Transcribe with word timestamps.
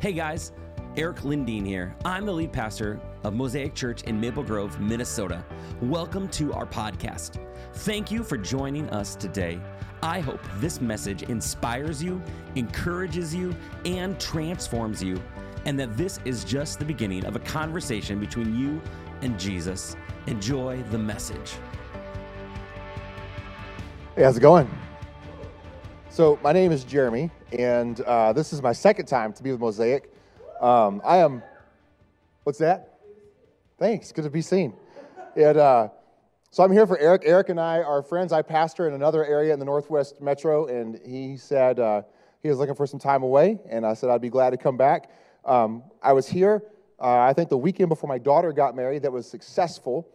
Hey 0.00 0.12
guys, 0.12 0.52
Eric 0.96 1.22
Lindeen 1.22 1.66
here. 1.66 1.92
I'm 2.04 2.24
the 2.24 2.30
lead 2.32 2.52
pastor 2.52 3.00
of 3.24 3.34
Mosaic 3.34 3.74
Church 3.74 4.04
in 4.04 4.20
Maple 4.20 4.44
Grove, 4.44 4.78
Minnesota. 4.78 5.44
Welcome 5.82 6.28
to 6.28 6.52
our 6.52 6.66
podcast. 6.66 7.44
Thank 7.72 8.08
you 8.12 8.22
for 8.22 8.38
joining 8.38 8.88
us 8.90 9.16
today. 9.16 9.58
I 10.00 10.20
hope 10.20 10.38
this 10.58 10.80
message 10.80 11.24
inspires 11.24 12.00
you, 12.00 12.22
encourages 12.54 13.34
you, 13.34 13.56
and 13.84 14.20
transforms 14.20 15.02
you, 15.02 15.20
and 15.64 15.76
that 15.80 15.96
this 15.96 16.20
is 16.24 16.44
just 16.44 16.78
the 16.78 16.84
beginning 16.84 17.24
of 17.24 17.34
a 17.34 17.40
conversation 17.40 18.20
between 18.20 18.56
you 18.56 18.80
and 19.22 19.36
Jesus. 19.36 19.96
Enjoy 20.28 20.80
the 20.92 20.98
message. 20.98 21.56
Hey, 24.14 24.22
how's 24.22 24.36
it 24.36 24.42
going? 24.42 24.70
So, 26.18 26.36
my 26.42 26.50
name 26.50 26.72
is 26.72 26.82
Jeremy, 26.82 27.30
and 27.56 28.00
uh, 28.00 28.32
this 28.32 28.52
is 28.52 28.60
my 28.60 28.72
second 28.72 29.06
time 29.06 29.32
to 29.34 29.40
be 29.40 29.52
with 29.52 29.60
Mosaic. 29.60 30.12
Um, 30.60 31.00
I 31.04 31.18
am, 31.18 31.44
what's 32.42 32.58
that? 32.58 32.98
Thanks, 33.78 34.10
good 34.10 34.24
to 34.24 34.30
be 34.30 34.42
seen. 34.42 34.74
And 35.36 35.56
uh, 35.56 35.90
so, 36.50 36.64
I'm 36.64 36.72
here 36.72 36.88
for 36.88 36.98
Eric. 36.98 37.22
Eric 37.24 37.50
and 37.50 37.60
I 37.60 37.82
are 37.82 38.02
friends. 38.02 38.32
I 38.32 38.42
pastor 38.42 38.88
in 38.88 38.94
another 38.94 39.24
area 39.24 39.52
in 39.52 39.60
the 39.60 39.64
Northwest 39.64 40.20
Metro, 40.20 40.66
and 40.66 40.98
he 41.06 41.36
said 41.36 41.78
uh, 41.78 42.02
he 42.42 42.48
was 42.48 42.58
looking 42.58 42.74
for 42.74 42.88
some 42.88 42.98
time 42.98 43.22
away, 43.22 43.60
and 43.70 43.86
I 43.86 43.94
said 43.94 44.10
I'd 44.10 44.20
be 44.20 44.28
glad 44.28 44.50
to 44.50 44.56
come 44.56 44.76
back. 44.76 45.12
Um, 45.44 45.84
I 46.02 46.14
was 46.14 46.26
here, 46.26 46.64
uh, 47.00 47.20
I 47.20 47.32
think, 47.32 47.48
the 47.48 47.58
weekend 47.58 47.90
before 47.90 48.08
my 48.08 48.18
daughter 48.18 48.52
got 48.52 48.74
married 48.74 49.02
that 49.02 49.12
was 49.12 49.30
successful. 49.30 50.08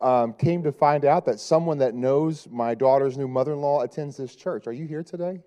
Um, 0.00 0.34
came 0.34 0.62
to 0.64 0.72
find 0.72 1.04
out 1.04 1.24
that 1.26 1.40
someone 1.40 1.78
that 1.78 1.94
knows 1.94 2.46
my 2.50 2.74
daughter's 2.74 3.16
new 3.16 3.28
mother 3.28 3.52
in 3.52 3.60
law 3.60 3.82
attends 3.82 4.16
this 4.16 4.36
church. 4.36 4.66
Are 4.66 4.72
you 4.72 4.86
here 4.86 5.02
today? 5.02 5.40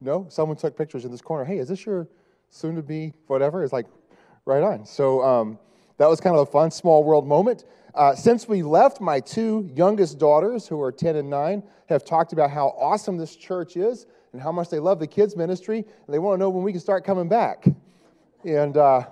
No? 0.00 0.26
Someone 0.28 0.56
took 0.56 0.76
pictures 0.76 1.04
in 1.04 1.10
this 1.10 1.20
corner. 1.20 1.44
Hey, 1.44 1.58
is 1.58 1.68
this 1.68 1.84
your 1.86 2.08
soon 2.48 2.74
to 2.76 2.82
be 2.82 3.12
whatever? 3.26 3.62
It's 3.62 3.72
like, 3.72 3.86
right 4.44 4.62
on. 4.62 4.84
So 4.84 5.22
um, 5.22 5.58
that 5.98 6.08
was 6.08 6.20
kind 6.20 6.36
of 6.36 6.48
a 6.48 6.50
fun 6.50 6.70
small 6.70 7.04
world 7.04 7.26
moment. 7.26 7.64
Uh, 7.94 8.14
since 8.14 8.48
we 8.48 8.62
left, 8.62 9.00
my 9.00 9.20
two 9.20 9.70
youngest 9.74 10.18
daughters, 10.18 10.66
who 10.66 10.80
are 10.80 10.92
10 10.92 11.16
and 11.16 11.28
9, 11.28 11.62
have 11.88 12.04
talked 12.04 12.32
about 12.32 12.50
how 12.50 12.68
awesome 12.78 13.16
this 13.16 13.36
church 13.36 13.76
is 13.76 14.06
and 14.32 14.40
how 14.40 14.52
much 14.52 14.68
they 14.70 14.78
love 14.78 15.00
the 15.00 15.06
kids' 15.06 15.36
ministry, 15.36 15.78
and 15.78 16.14
they 16.14 16.18
want 16.18 16.38
to 16.38 16.38
know 16.38 16.50
when 16.50 16.62
we 16.62 16.70
can 16.70 16.80
start 16.80 17.04
coming 17.04 17.28
back. 17.28 17.66
And 18.44 18.76
uh, 18.76 19.04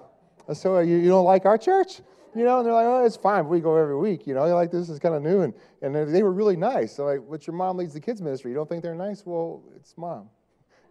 so, 0.52 0.78
you, 0.78 0.96
you 0.96 1.08
don't 1.08 1.24
like 1.24 1.44
our 1.44 1.58
church? 1.58 2.00
You 2.38 2.44
know, 2.44 2.58
and 2.58 2.66
they're 2.66 2.72
like, 2.72 2.86
oh, 2.86 3.04
it's 3.04 3.16
fine. 3.16 3.48
We 3.48 3.58
go 3.58 3.74
every 3.74 3.96
week. 3.96 4.24
You 4.24 4.34
know, 4.34 4.46
they're 4.46 4.54
like, 4.54 4.70
this 4.70 4.88
is 4.88 5.00
kind 5.00 5.16
of 5.16 5.22
new. 5.22 5.40
And, 5.40 5.52
and 5.82 6.14
they 6.14 6.22
were 6.22 6.32
really 6.32 6.54
nice. 6.54 6.96
Like, 6.96 7.18
but 7.28 7.48
your 7.48 7.56
mom 7.56 7.78
leads 7.78 7.94
the 7.94 8.00
kids' 8.00 8.22
ministry. 8.22 8.52
You 8.52 8.56
don't 8.56 8.68
think 8.68 8.84
they're 8.84 8.94
nice? 8.94 9.26
Well, 9.26 9.64
it's 9.74 9.96
mom. 9.98 10.28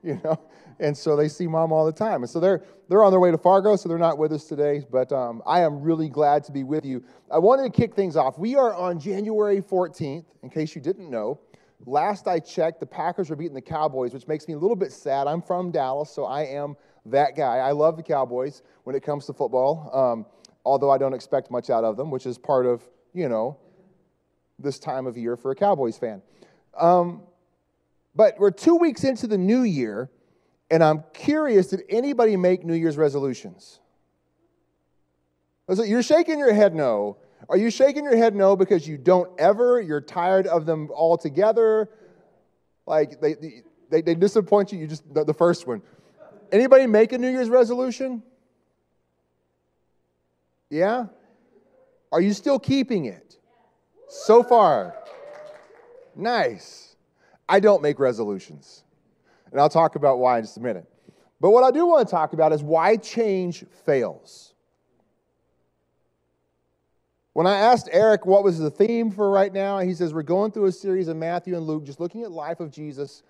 You 0.04 0.22
know, 0.24 0.40
and 0.80 0.96
so 0.96 1.16
they 1.16 1.28
see 1.28 1.48
mom 1.48 1.74
all 1.74 1.84
the 1.86 1.92
time. 1.92 2.22
And 2.22 2.30
so 2.30 2.40
they're 2.40 2.64
they're 2.88 3.04
on 3.04 3.12
their 3.12 3.20
way 3.20 3.32
to 3.32 3.38
Fargo, 3.38 3.76
so 3.76 3.90
they're 3.90 3.98
not 3.98 4.20
with 4.20 4.32
us 4.32 4.46
today. 4.46 4.86
But 4.90 5.12
um, 5.12 5.42
I 5.46 5.62
am 5.62 5.82
really 5.82 6.08
glad 6.08 6.44
to 6.46 6.52
be 6.52 6.64
with 6.64 6.86
you. 6.86 7.04
I 7.32 7.40
wanted 7.40 7.64
to 7.64 7.72
kick 7.72 7.96
things 7.96 8.16
off. 8.16 8.38
We 8.38 8.56
are 8.56 8.76
on 8.76 9.00
January 9.00 9.60
14th, 9.60 10.24
in 10.44 10.50
case 10.52 10.76
you 10.76 10.82
didn't 10.82 11.10
know. 11.10 11.40
Last 11.86 12.28
I 12.28 12.40
checked, 12.40 12.80
the 12.80 12.86
Packers 12.86 13.32
were 13.32 13.36
beating 13.36 13.56
the 13.56 13.62
Cowboys, 13.62 14.14
which 14.14 14.28
makes 14.28 14.48
me 14.48 14.54
a 14.54 14.58
little 14.58 14.76
bit 14.76 14.92
sad. 14.92 15.26
I'm 15.26 15.42
from 15.42 15.72
Dallas, 15.72 16.12
so 16.12 16.26
I 16.26 16.44
am 16.44 16.76
that 17.08 17.36
guy. 17.36 17.58
I 17.58 17.72
love 17.72 17.98
the 17.98 18.04
Cowboys 18.04 18.62
when 18.84 18.96
it 18.96 19.04
comes 19.04 19.26
to 19.26 19.34
football. 19.34 19.90
Um, 19.94 20.26
although 20.68 20.92
I 20.92 20.98
don't 20.98 21.14
expect 21.14 21.50
much 21.50 21.70
out 21.70 21.84
of 21.84 21.96
them, 21.96 22.12
which 22.12 22.26
is 22.26 22.38
part 22.38 22.66
of, 22.66 22.84
you 23.14 23.30
know, 23.30 23.58
this 24.60 24.80
time 24.80 25.08
of 25.08 25.18
year 25.18 25.38
for 25.38 25.52
a 25.52 25.56
Cowboys 25.56 25.98
fan. 25.98 26.22
Um, 26.78 27.22
but 28.14 28.38
we're 28.38 28.52
two 28.52 28.76
weeks 28.76 29.04
into 29.04 29.28
the 29.28 29.38
new 29.38 29.62
year, 29.62 30.10
and 30.70 30.84
I'm 30.84 31.04
curious 31.14 31.68
did 31.68 31.84
anybody 31.90 32.36
make 32.36 32.66
New 32.66 32.74
Year's 32.74 32.98
resolutions? 32.98 33.80
You're 35.70 36.04
shaking 36.04 36.40
your 36.40 36.54
head 36.54 36.76
no. 36.76 37.18
Are 37.50 37.58
you 37.58 37.70
shaking 37.70 38.04
your 38.04 38.18
head 38.18 38.36
no 38.36 38.56
because 38.56 38.88
you 38.88 38.98
don't 38.98 39.30
ever, 39.40 39.80
you're 39.80 40.02
tired 40.02 40.48
of 40.48 40.66
them 40.66 40.90
altogether? 40.94 41.90
Like 42.86 43.22
they, 43.22 43.36
they, 43.90 44.02
they 44.02 44.16
disappoint 44.16 44.72
you, 44.72 44.80
you 44.80 44.88
just, 44.88 45.14
the, 45.14 45.24
the 45.24 45.34
first 45.34 45.68
one. 45.68 45.82
Anybody 46.52 46.88
make 46.88 47.12
a 47.14 47.18
New 47.18 47.30
Year's 47.30 47.50
resolution? 47.50 48.24
Yeah? 50.70 51.06
Are 52.12 52.22
you 52.22 52.34
still 52.34 52.60
keeping 52.60 53.06
it? 53.06 53.38
So 54.10 54.44
far. 54.44 54.96
Nice. 56.16 56.96
I 57.48 57.60
don't 57.60 57.82
make 57.82 58.00
resolutions. 58.00 58.84
And 59.52 59.62
I'll 59.62 59.70
talk 59.70 59.96
about 59.96 60.20
why 60.20 60.38
in 60.38 60.44
just 60.44 60.58
a 60.58 60.62
minute. 60.62 60.86
But 61.40 61.52
what 61.52 61.64
I 61.64 61.72
do 61.72 61.86
want 61.86 62.08
to 62.08 62.12
talk 62.12 62.34
about 62.34 62.52
is 62.52 62.64
why 62.64 62.98
change 62.98 63.64
fails. 63.86 64.54
When 67.34 67.46
I 67.46 67.60
asked 67.60 67.88
Eric 67.92 68.26
what 68.26 68.44
was 68.44 68.58
the 68.58 68.72
theme 68.72 69.12
for 69.12 69.30
right 69.30 69.54
now, 69.54 69.78
he 69.80 69.94
says 69.94 70.14
we're 70.14 70.24
going 70.24 70.52
through 70.52 70.66
a 70.66 70.72
series 70.72 71.08
of 71.08 71.18
Matthew 71.18 71.56
and 71.56 71.68
Luke, 71.68 71.86
just 71.86 72.00
looking 72.00 72.24
at 72.24 72.32
life 72.32 72.60
of 72.60 72.72
Jesus 72.72 73.22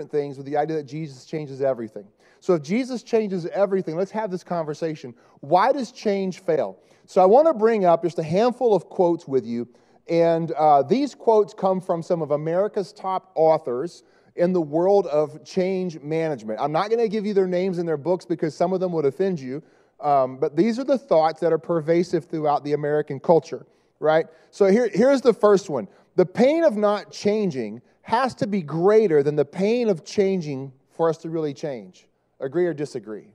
and 0.00 0.10
things 0.10 0.36
with 0.36 0.46
the 0.46 0.56
idea 0.56 0.76
that 0.76 0.86
Jesus 0.86 1.24
changes 1.24 1.62
everything. 1.62 2.06
So 2.40 2.54
if 2.54 2.62
Jesus 2.62 3.02
changes 3.02 3.46
everything, 3.46 3.96
let's 3.96 4.10
have 4.10 4.30
this 4.30 4.44
conversation. 4.44 5.14
Why 5.40 5.72
does 5.72 5.92
change 5.92 6.40
fail? 6.40 6.78
So 7.06 7.22
I 7.22 7.26
want 7.26 7.46
to 7.46 7.54
bring 7.54 7.84
up 7.84 8.02
just 8.02 8.18
a 8.18 8.22
handful 8.22 8.74
of 8.74 8.88
quotes 8.88 9.26
with 9.26 9.44
you. 9.46 9.68
And 10.08 10.52
uh, 10.52 10.82
these 10.82 11.14
quotes 11.14 11.54
come 11.54 11.80
from 11.80 12.02
some 12.02 12.22
of 12.22 12.30
America's 12.30 12.92
top 12.92 13.32
authors 13.34 14.04
in 14.36 14.52
the 14.52 14.60
world 14.60 15.06
of 15.06 15.44
change 15.44 16.00
management. 16.00 16.60
I'm 16.60 16.72
not 16.72 16.90
going 16.90 17.00
to 17.00 17.08
give 17.08 17.24
you 17.24 17.34
their 17.34 17.46
names 17.46 17.78
and 17.78 17.88
their 17.88 17.96
books 17.96 18.24
because 18.24 18.54
some 18.54 18.72
of 18.72 18.80
them 18.80 18.92
would 18.92 19.06
offend 19.06 19.40
you. 19.40 19.62
Um, 20.00 20.36
but 20.36 20.56
these 20.56 20.78
are 20.78 20.84
the 20.84 20.98
thoughts 20.98 21.40
that 21.40 21.52
are 21.52 21.58
pervasive 21.58 22.26
throughout 22.26 22.62
the 22.64 22.74
American 22.74 23.18
culture, 23.18 23.66
right? 23.98 24.26
So 24.50 24.66
here, 24.66 24.90
here's 24.92 25.22
the 25.22 25.32
first 25.32 25.70
one 25.70 25.88
The 26.16 26.26
pain 26.26 26.64
of 26.64 26.76
not 26.76 27.10
changing 27.10 27.80
has 28.02 28.34
to 28.36 28.46
be 28.46 28.62
greater 28.62 29.22
than 29.22 29.36
the 29.36 29.44
pain 29.44 29.88
of 29.88 30.04
changing 30.04 30.72
for 30.90 31.08
us 31.08 31.16
to 31.18 31.30
really 31.30 31.54
change. 31.54 32.06
Agree 32.40 32.66
or 32.66 32.74
disagree? 32.74 33.28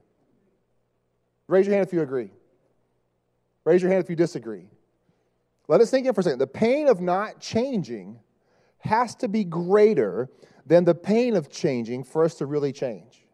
Raise 1.48 1.66
your 1.66 1.74
hand 1.74 1.86
if 1.86 1.92
you 1.92 2.02
agree. 2.02 2.30
Raise 3.64 3.82
your 3.82 3.90
hand 3.90 4.02
if 4.02 4.10
you 4.10 4.16
disagree. 4.16 4.68
Let 5.68 5.80
us 5.80 5.90
think 5.90 6.06
in 6.06 6.14
for 6.14 6.20
a 6.20 6.24
second. 6.24 6.38
The 6.38 6.46
pain 6.46 6.88
of 6.88 7.00
not 7.00 7.40
changing 7.40 8.18
has 8.78 9.14
to 9.16 9.28
be 9.28 9.44
greater 9.44 10.28
than 10.66 10.84
the 10.84 10.94
pain 10.94 11.36
of 11.36 11.50
changing 11.50 12.04
for 12.04 12.24
us 12.24 12.34
to 12.36 12.46
really 12.46 12.72
change. 12.72 13.24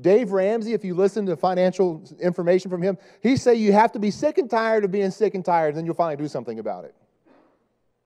Dave 0.00 0.32
Ramsey, 0.32 0.72
if 0.72 0.84
you 0.84 0.94
listen 0.94 1.26
to 1.26 1.36
financial 1.36 2.02
information 2.20 2.70
from 2.70 2.80
him, 2.80 2.96
he 3.22 3.36
say 3.36 3.54
you 3.54 3.72
have 3.72 3.92
to 3.92 3.98
be 3.98 4.10
sick 4.10 4.38
and 4.38 4.48
tired 4.48 4.84
of 4.84 4.90
being 4.90 5.10
sick 5.10 5.34
and 5.34 5.44
tired, 5.44 5.68
and 5.68 5.78
then 5.78 5.84
you'll 5.84 5.94
finally 5.94 6.16
do 6.16 6.28
something 6.28 6.58
about 6.58 6.84
it. 6.84 6.94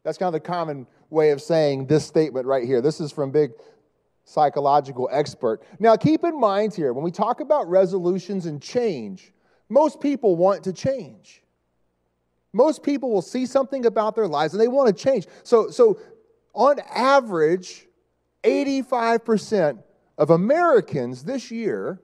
That's 0.03 0.19
kind 0.19 0.29
of 0.29 0.33
the 0.35 0.47
common 0.47 0.87
way 1.09 1.31
of 1.31 1.41
saying 1.41 1.87
this 1.87 2.05
statement 2.05 2.47
right 2.47 2.65
here. 2.65 2.81
This 2.81 3.01
is 3.01 3.13
from 3.13 3.31
big 3.31 3.53
psychological 4.25 5.09
expert. 5.13 5.63
Now, 5.79 5.97
keep 5.97 6.25
in 6.25 6.39
mind 6.39 6.75
here, 6.75 6.93
when 6.93 7.05
we 7.05 7.11
talk 7.11 7.41
about 7.41 7.69
resolutions 7.69 8.47
and 8.47 8.61
change, 8.61 9.33
most 9.69 10.01
people 10.01 10.37
want 10.37 10.65
to 10.65 10.73
change. 10.73 11.43
Most 12.53 12.83
people 12.83 13.11
will 13.11 13.23
see 13.23 13.47
something 13.47 13.85
about 13.87 14.15
their 14.15 14.29
lives 14.29 14.55
and 14.55 14.61
they 14.61 14.69
want 14.69 14.97
to 14.97 15.05
change. 15.05 15.27
So, 15.43 15.71
so 15.71 15.99
on 16.55 16.79
average, 16.95 17.87
85% 18.45 19.83
of 20.17 20.31
Americans 20.31 21.25
this 21.25 21.51
year 21.51 22.01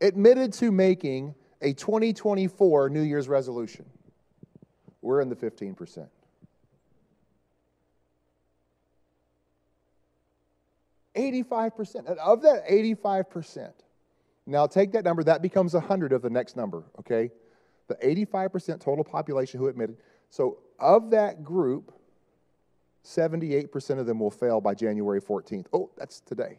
admitted 0.00 0.52
to 0.54 0.72
making 0.72 1.34
a 1.60 1.72
2024 1.72 2.88
New 2.88 3.02
Year's 3.02 3.28
resolution. 3.28 3.84
We're 5.02 5.20
in 5.20 5.28
the 5.28 5.36
15%. 5.36 6.08
85%. 11.18 12.08
And 12.08 12.18
of 12.18 12.42
that 12.42 12.66
85%, 12.68 13.72
now 14.46 14.66
take 14.66 14.92
that 14.92 15.04
number, 15.04 15.22
that 15.24 15.42
becomes 15.42 15.74
100 15.74 16.12
of 16.12 16.22
the 16.22 16.30
next 16.30 16.56
number, 16.56 16.84
okay? 17.00 17.30
The 17.88 17.96
85% 17.96 18.80
total 18.80 19.04
population 19.04 19.60
who 19.60 19.68
admitted. 19.68 19.98
So 20.30 20.58
of 20.78 21.10
that 21.10 21.44
group, 21.44 21.92
78% 23.04 23.98
of 23.98 24.06
them 24.06 24.20
will 24.20 24.30
fail 24.30 24.60
by 24.60 24.74
January 24.74 25.20
14th. 25.20 25.66
Oh, 25.72 25.90
that's 25.96 26.20
today. 26.20 26.58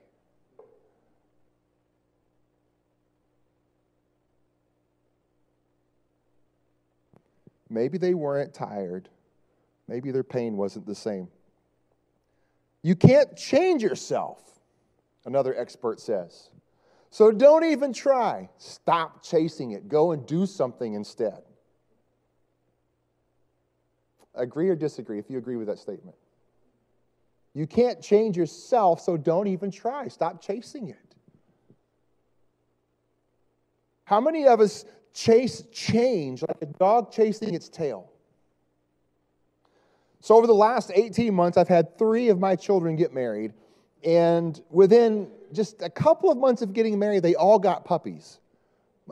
Maybe 7.70 8.00
they 8.00 8.16
weren't 8.16 8.54
tired. 8.54 9.10
Maybe 9.88 10.12
their 10.12 10.24
pain 10.24 10.58
wasn't 10.58 10.88
the 10.88 10.96
same. 10.96 11.28
You 12.82 12.96
can't 12.96 13.36
change 13.36 13.84
yourself, 13.84 14.60
another 15.26 15.58
expert 15.58 16.00
says. 16.00 16.50
So 17.12 17.32
don't 17.32 17.66
even 17.66 17.92
try. 17.92 18.50
Stop 18.58 19.24
chasing 19.24 19.72
it. 19.72 19.90
Go 19.90 20.12
and 20.12 20.26
do 20.26 20.46
something 20.46 20.94
instead. 20.94 21.42
Agree 24.36 24.70
or 24.70 24.76
disagree 24.76 25.20
if 25.20 25.30
you 25.30 25.38
agree 25.38 25.58
with 25.58 25.68
that 25.68 25.80
statement? 25.80 26.16
You 27.54 27.66
can't 27.66 28.02
change 28.02 28.38
yourself, 28.38 29.02
so 29.02 29.18
don't 29.18 29.48
even 29.48 29.72
try. 29.72 30.08
Stop 30.08 30.42
chasing 30.42 30.90
it. 30.90 31.16
How 34.06 34.22
many 34.22 34.48
of 34.48 34.60
us 34.60 34.86
chase 35.14 35.64
change 35.72 36.42
like 36.44 36.62
a 36.62 36.68
dog 36.68 37.12
chasing 37.12 37.54
its 37.54 37.70
tail? 37.70 38.10
So, 40.22 40.36
over 40.36 40.48
the 40.48 40.54
last 40.54 40.92
18 40.94 41.34
months, 41.34 41.58
I've 41.58 41.68
had 41.68 41.98
three 41.98 42.30
of 42.30 42.40
my 42.40 42.56
children 42.56 42.96
get 42.96 43.14
married. 43.14 43.54
And 44.04 44.62
within 44.70 45.30
just 45.54 45.82
a 45.82 45.90
couple 45.90 46.32
of 46.32 46.38
months 46.38 46.62
of 46.62 46.74
getting 46.74 47.00
married, 47.00 47.24
they 47.24 47.36
all 47.36 47.60
got 47.60 47.86
puppies. 47.86 48.40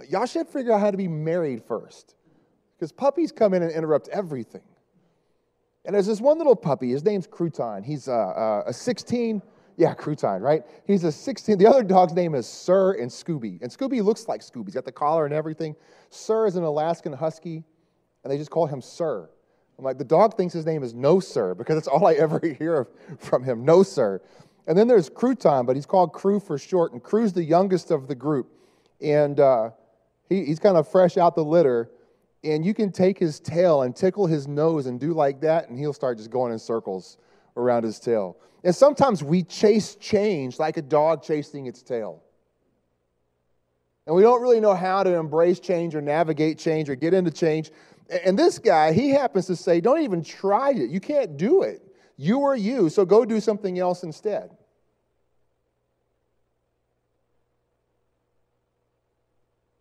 Y'all 0.09 0.25
should 0.25 0.47
figure 0.47 0.71
out 0.71 0.79
how 0.79 0.91
to 0.91 0.97
be 0.97 1.07
married 1.07 1.63
first 1.63 2.15
because 2.77 2.91
puppies 2.91 3.31
come 3.31 3.53
in 3.53 3.63
and 3.63 3.71
interrupt 3.71 4.07
everything. 4.09 4.61
And 5.85 5.95
there's 5.95 6.05
this 6.05 6.21
one 6.21 6.37
little 6.37 6.55
puppy, 6.55 6.91
his 6.91 7.03
name's 7.03 7.27
Crouton. 7.27 7.83
He's 7.83 8.07
a, 8.07 8.11
a, 8.11 8.63
a 8.67 8.73
16, 8.73 9.41
yeah, 9.77 9.93
Crouton, 9.95 10.41
right? 10.41 10.63
He's 10.85 11.03
a 11.03 11.11
16. 11.11 11.57
The 11.57 11.65
other 11.65 11.81
dog's 11.83 12.13
name 12.13 12.35
is 12.35 12.45
Sir 12.45 12.93
and 12.93 13.09
Scooby. 13.09 13.61
And 13.61 13.71
Scooby 13.71 14.03
looks 14.03 14.27
like 14.27 14.41
Scooby. 14.41 14.65
He's 14.65 14.75
got 14.75 14.85
the 14.85 14.91
collar 14.91 15.25
and 15.25 15.33
everything. 15.33 15.75
Sir 16.09 16.45
is 16.45 16.57
an 16.57 16.63
Alaskan 16.63 17.13
Husky, 17.13 17.63
and 18.23 18.31
they 18.31 18.37
just 18.37 18.51
call 18.51 18.67
him 18.67 18.81
Sir. 18.81 19.29
I'm 19.77 19.85
like, 19.85 19.97
the 19.97 20.03
dog 20.03 20.35
thinks 20.35 20.53
his 20.53 20.65
name 20.65 20.83
is 20.83 20.93
No 20.93 21.19
Sir 21.19 21.53
because 21.53 21.75
that's 21.75 21.87
all 21.87 22.05
I 22.07 22.13
ever 22.13 22.39
hear 22.59 22.87
from 23.19 23.43
him, 23.43 23.63
No 23.63 23.83
Sir. 23.83 24.21
And 24.67 24.77
then 24.77 24.87
there's 24.87 25.09
Crouton, 25.09 25.65
but 25.65 25.75
he's 25.75 25.85
called 25.85 26.11
Crew 26.11 26.39
for 26.39 26.57
short, 26.57 26.91
and 26.91 27.01
Crew's 27.01 27.31
the 27.31 27.43
youngest 27.43 27.89
of 27.89 28.07
the 28.07 28.15
group. 28.15 28.51
And 28.99 29.39
uh, 29.39 29.69
he, 30.27 30.43
he's 30.43 30.59
kind 30.59 30.75
of 30.75 30.87
fresh 30.87 31.15
out 31.15 31.35
the 31.35 31.43
litter, 31.43 31.89
and 32.43 32.65
you 32.65 32.73
can 32.73 32.91
take 32.91 33.17
his 33.17 33.39
tail 33.39 33.83
and 33.83 33.95
tickle 33.95 34.27
his 34.27 34.47
nose 34.47 34.87
and 34.87 34.99
do 34.99 35.13
like 35.13 35.39
that, 35.41 35.69
and 35.69 35.79
he'll 35.79 35.93
start 35.93 36.17
just 36.17 36.29
going 36.29 36.51
in 36.51 36.59
circles 36.59 37.17
around 37.55 37.83
his 37.83 37.99
tail. 37.99 38.37
And 38.63 38.75
sometimes 38.75 39.23
we 39.23 39.43
chase 39.43 39.95
change 39.95 40.59
like 40.59 40.77
a 40.77 40.81
dog 40.81 41.23
chasing 41.23 41.67
its 41.67 41.81
tail. 41.81 42.21
And 44.05 44.15
we 44.15 44.21
don't 44.21 44.41
really 44.41 44.59
know 44.59 44.73
how 44.73 45.03
to 45.03 45.13
embrace 45.15 45.59
change 45.59 45.93
or 45.95 46.01
navigate 46.01 46.57
change 46.57 46.89
or 46.89 46.95
get 46.95 47.13
into 47.13 47.31
change. 47.31 47.71
And 48.25 48.37
this 48.39 48.59
guy, 48.59 48.93
he 48.93 49.09
happens 49.09 49.47
to 49.47 49.55
say, 49.55 49.81
don't 49.81 50.01
even 50.01 50.23
try 50.23 50.71
it. 50.71 50.89
You 50.89 50.99
can't 50.99 51.37
do 51.37 51.63
it. 51.63 51.81
You 52.15 52.43
are 52.43 52.55
you, 52.55 52.89
so 52.89 53.05
go 53.05 53.25
do 53.25 53.39
something 53.39 53.77
else 53.77 54.03
instead. 54.03 54.49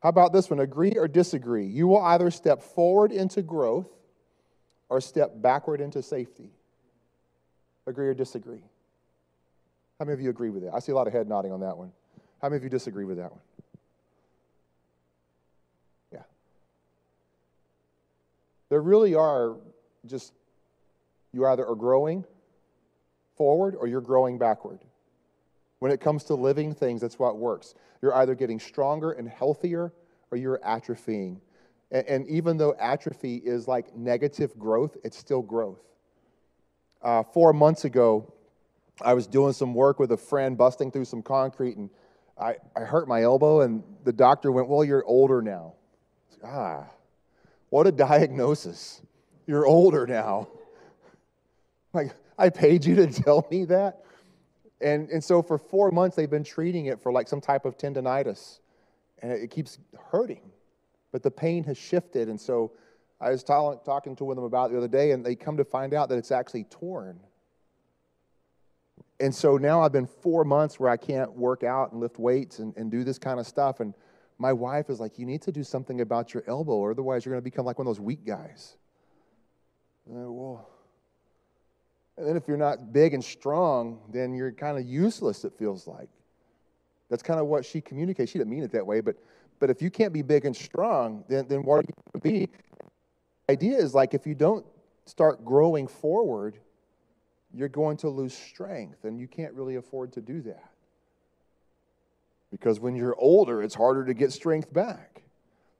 How 0.02 0.11
about 0.11 0.32
this 0.32 0.50
one? 0.50 0.61
Agree 0.61 0.93
or 0.93 1.08
disagree? 1.08 1.67
You 1.67 1.88
will 1.88 2.02
either 2.02 2.31
step 2.31 2.62
forward 2.62 3.11
into 3.11 3.43
growth 3.43 3.88
or 4.88 5.00
step 5.00 5.32
backward 5.37 5.81
into 5.81 6.02
safety. 6.02 6.50
Agree 7.87 8.08
or 8.08 8.14
disagree? 8.14 8.62
How 9.99 10.05
many 10.05 10.12
of 10.14 10.20
you 10.20 10.31
agree 10.31 10.50
with 10.50 10.62
that? 10.64 10.75
I 10.75 10.81
see 10.81 10.93
a 10.93 10.94
lot 10.94 11.06
of 11.06 11.12
head 11.12 11.28
nodding 11.28 11.52
on 11.52 11.61
that 11.61 11.76
one. 11.76 11.90
How 12.43 12.49
many 12.49 12.58
of 12.58 12.64
you 12.64 12.69
disagree 12.70 13.05
with 13.05 13.17
that 13.17 13.32
one? 13.32 13.40
Yeah. 16.12 16.23
There 18.69 18.81
really 18.81 19.15
are 19.15 19.57
just, 20.07 20.33
you 21.33 21.47
either 21.47 21.67
are 21.67 21.75
growing 21.75 22.25
forward 23.37 23.75
or 23.75 23.87
you're 23.87 24.01
growing 24.01 24.39
backward. 24.39 24.81
When 25.79 25.93
it 25.93 26.01
comes 26.01 26.25
to 26.25 26.35
living 26.35 26.75
things, 26.75 27.01
that's 27.01 27.19
what 27.19 27.37
works. 27.37 27.75
You're 28.03 28.15
either 28.15 28.35
getting 28.35 28.59
stronger 28.59 29.13
and 29.13 29.29
healthier 29.29 29.93
or 30.31 30.39
you're 30.39 30.59
atrophying. 30.59 31.39
And, 31.91 32.07
and 32.07 32.29
even 32.29 32.57
though 32.57 32.75
atrophy 32.79 33.37
is 33.37 33.69
like 33.69 33.95
negative 33.95 34.59
growth, 34.59 34.97
it's 35.05 35.17
still 35.17 35.43
growth. 35.43 35.81
Uh, 37.03 37.23
four 37.23 37.53
months 37.53 37.85
ago, 37.85 38.33
I 39.03 39.15
was 39.15 39.27
doing 39.27 39.53
some 39.53 39.75
work 39.75 39.99
with 39.99 40.12
a 40.12 40.17
friend, 40.17 40.57
busting 40.57 40.91
through 40.91 41.05
some 41.05 41.23
concrete, 41.23 41.77
and 41.77 41.91
I, 42.41 42.57
I 42.75 42.81
hurt 42.81 43.07
my 43.07 43.23
elbow, 43.23 43.61
and 43.61 43.83
the 44.05 44.12
doctor 44.12 44.51
went, 44.51 44.69
Well, 44.69 44.85
you're 44.85 45.05
older 45.05 45.43
now. 45.43 45.75
Ah, 46.43 46.87
what 47.71 47.87
a 47.87 47.93
diagnosis. 47.93 49.01
You're 49.47 49.67
older 49.67 50.07
now. 50.07 50.49
Like, 51.93 52.13
I 52.39 52.51
paid 52.51 52.85
you 52.85 52.97
to 52.97 53.07
tell 53.07 53.47
me 53.51 53.65
that? 53.67 54.05
And, 54.81 55.09
and 55.09 55.23
so 55.23 55.43
for 55.43 55.57
four 55.59 55.91
months, 55.91 56.17
they've 56.17 56.29
been 56.29 56.45
treating 56.45 56.87
it 56.87 57.01
for 57.01 57.11
like 57.11 57.29
some 57.29 57.41
type 57.41 57.65
of 57.65 57.79
tendonitis. 57.79 58.61
And 59.23 59.33
it, 59.33 59.45
it 59.45 59.51
keeps 59.51 59.79
hurting. 60.11 60.51
But 61.13 61.23
the 61.23 61.31
pain 61.31 61.65
has 61.65 61.79
shifted. 61.79 62.29
And 62.29 62.39
so 62.41 62.73
I 63.21 63.31
was 63.31 63.43
talking, 63.43 63.81
talking 63.85 64.17
to 64.17 64.25
one 64.25 64.33
of 64.33 64.43
them 64.43 64.45
about 64.45 64.71
the 64.71 64.77
other 64.77 64.89
day, 64.89 65.12
and 65.12 65.25
they 65.25 65.35
come 65.35 65.57
to 65.57 65.65
find 65.65 65.95
out 65.95 66.09
that 66.11 66.19
it's 66.19 66.31
actually 66.31 66.65
torn. 66.65 67.19
And 69.19 69.35
so 69.35 69.57
now 69.57 69.81
I've 69.81 69.93
been 69.93 70.07
four 70.07 70.45
months 70.45 70.79
where 70.79 70.91
I 70.91 70.99
can't 70.99 71.33
work 71.33 71.65
out 71.65 71.93
and 71.93 72.01
lift 72.01 72.19
weights 72.19 72.59
and, 72.59 72.77
and 72.77 72.91
do 72.91 73.03
this 73.03 73.19
kind 73.19 73.41
of 73.41 73.47
stuff. 73.47 73.81
And 73.81 73.95
my 74.38 74.53
wife 74.53 74.91
is 74.91 75.00
like, 75.00 75.19
You 75.19 75.27
need 75.27 75.43
to 75.43 75.53
do 75.53 75.62
something 75.65 76.00
about 76.00 76.35
your 76.35 76.43
elbow, 76.47 76.75
or 76.75 76.91
otherwise 76.91 77.25
you're 77.25 77.33
going 77.33 77.43
to 77.43 77.44
become 77.44 77.65
like 77.65 77.79
one 77.79 77.87
of 77.87 77.94
those 77.94 78.00
weak 78.00 78.25
guys. 78.25 78.77
And 80.06 80.35
well, 80.35 80.69
and 82.17 82.27
then 82.27 82.37
if 82.37 82.49
you're 82.49 82.56
not 82.56 82.93
big 82.93 83.15
and 83.15 83.23
strong, 83.23 84.00
then 84.12 84.35
you're 84.35 84.53
kind 84.53 84.79
of 84.79 84.87
useless, 84.87 85.44
it 85.44 85.53
feels 85.59 85.87
like. 85.87 86.09
That's 87.11 87.23
kind 87.23 87.38
of 87.38 87.47
what 87.47 87.65
she 87.65 87.81
communicates. 87.81 88.33
She 88.33 88.38
didn't 88.38 88.50
mean 88.50 88.62
it 88.62 88.73
that 88.73 88.87
way, 88.87 89.00
but, 89.00 89.17
but 89.61 89.71
if 89.71 89.83
you 89.83 89.91
can't 89.91 90.12
be 90.12 90.23
big 90.23 90.44
and 90.44 90.56
strong, 90.56 91.25
then, 91.29 91.47
then 91.47 91.62
what 91.62 91.77
are 91.77 91.85
you 91.87 91.94
going 92.12 92.21
to 92.21 92.47
be? 92.47 92.53
The 93.47 93.53
idea 93.53 93.79
is 93.79 93.94
like 93.94 94.15
if 94.15 94.27
you 94.27 94.35
don't 94.35 94.65
start 95.05 95.44
growing 95.44 95.87
forward, 95.87 96.59
you're 97.53 97.69
going 97.69 97.97
to 97.99 98.09
lose 98.09 98.37
strength, 98.37 99.05
and 99.05 99.21
you 99.21 99.29
can't 99.29 99.53
really 99.55 99.77
afford 99.77 100.12
to 100.15 100.21
do 100.21 100.43
that. 100.43 100.71
Because 102.58 102.81
when 102.81 102.97
you're 102.97 103.14
older, 103.19 103.62
it's 103.62 103.75
harder 103.75 104.06
to 104.06 104.14
get 104.14 104.32
strength 104.32 104.73
back. 104.73 105.23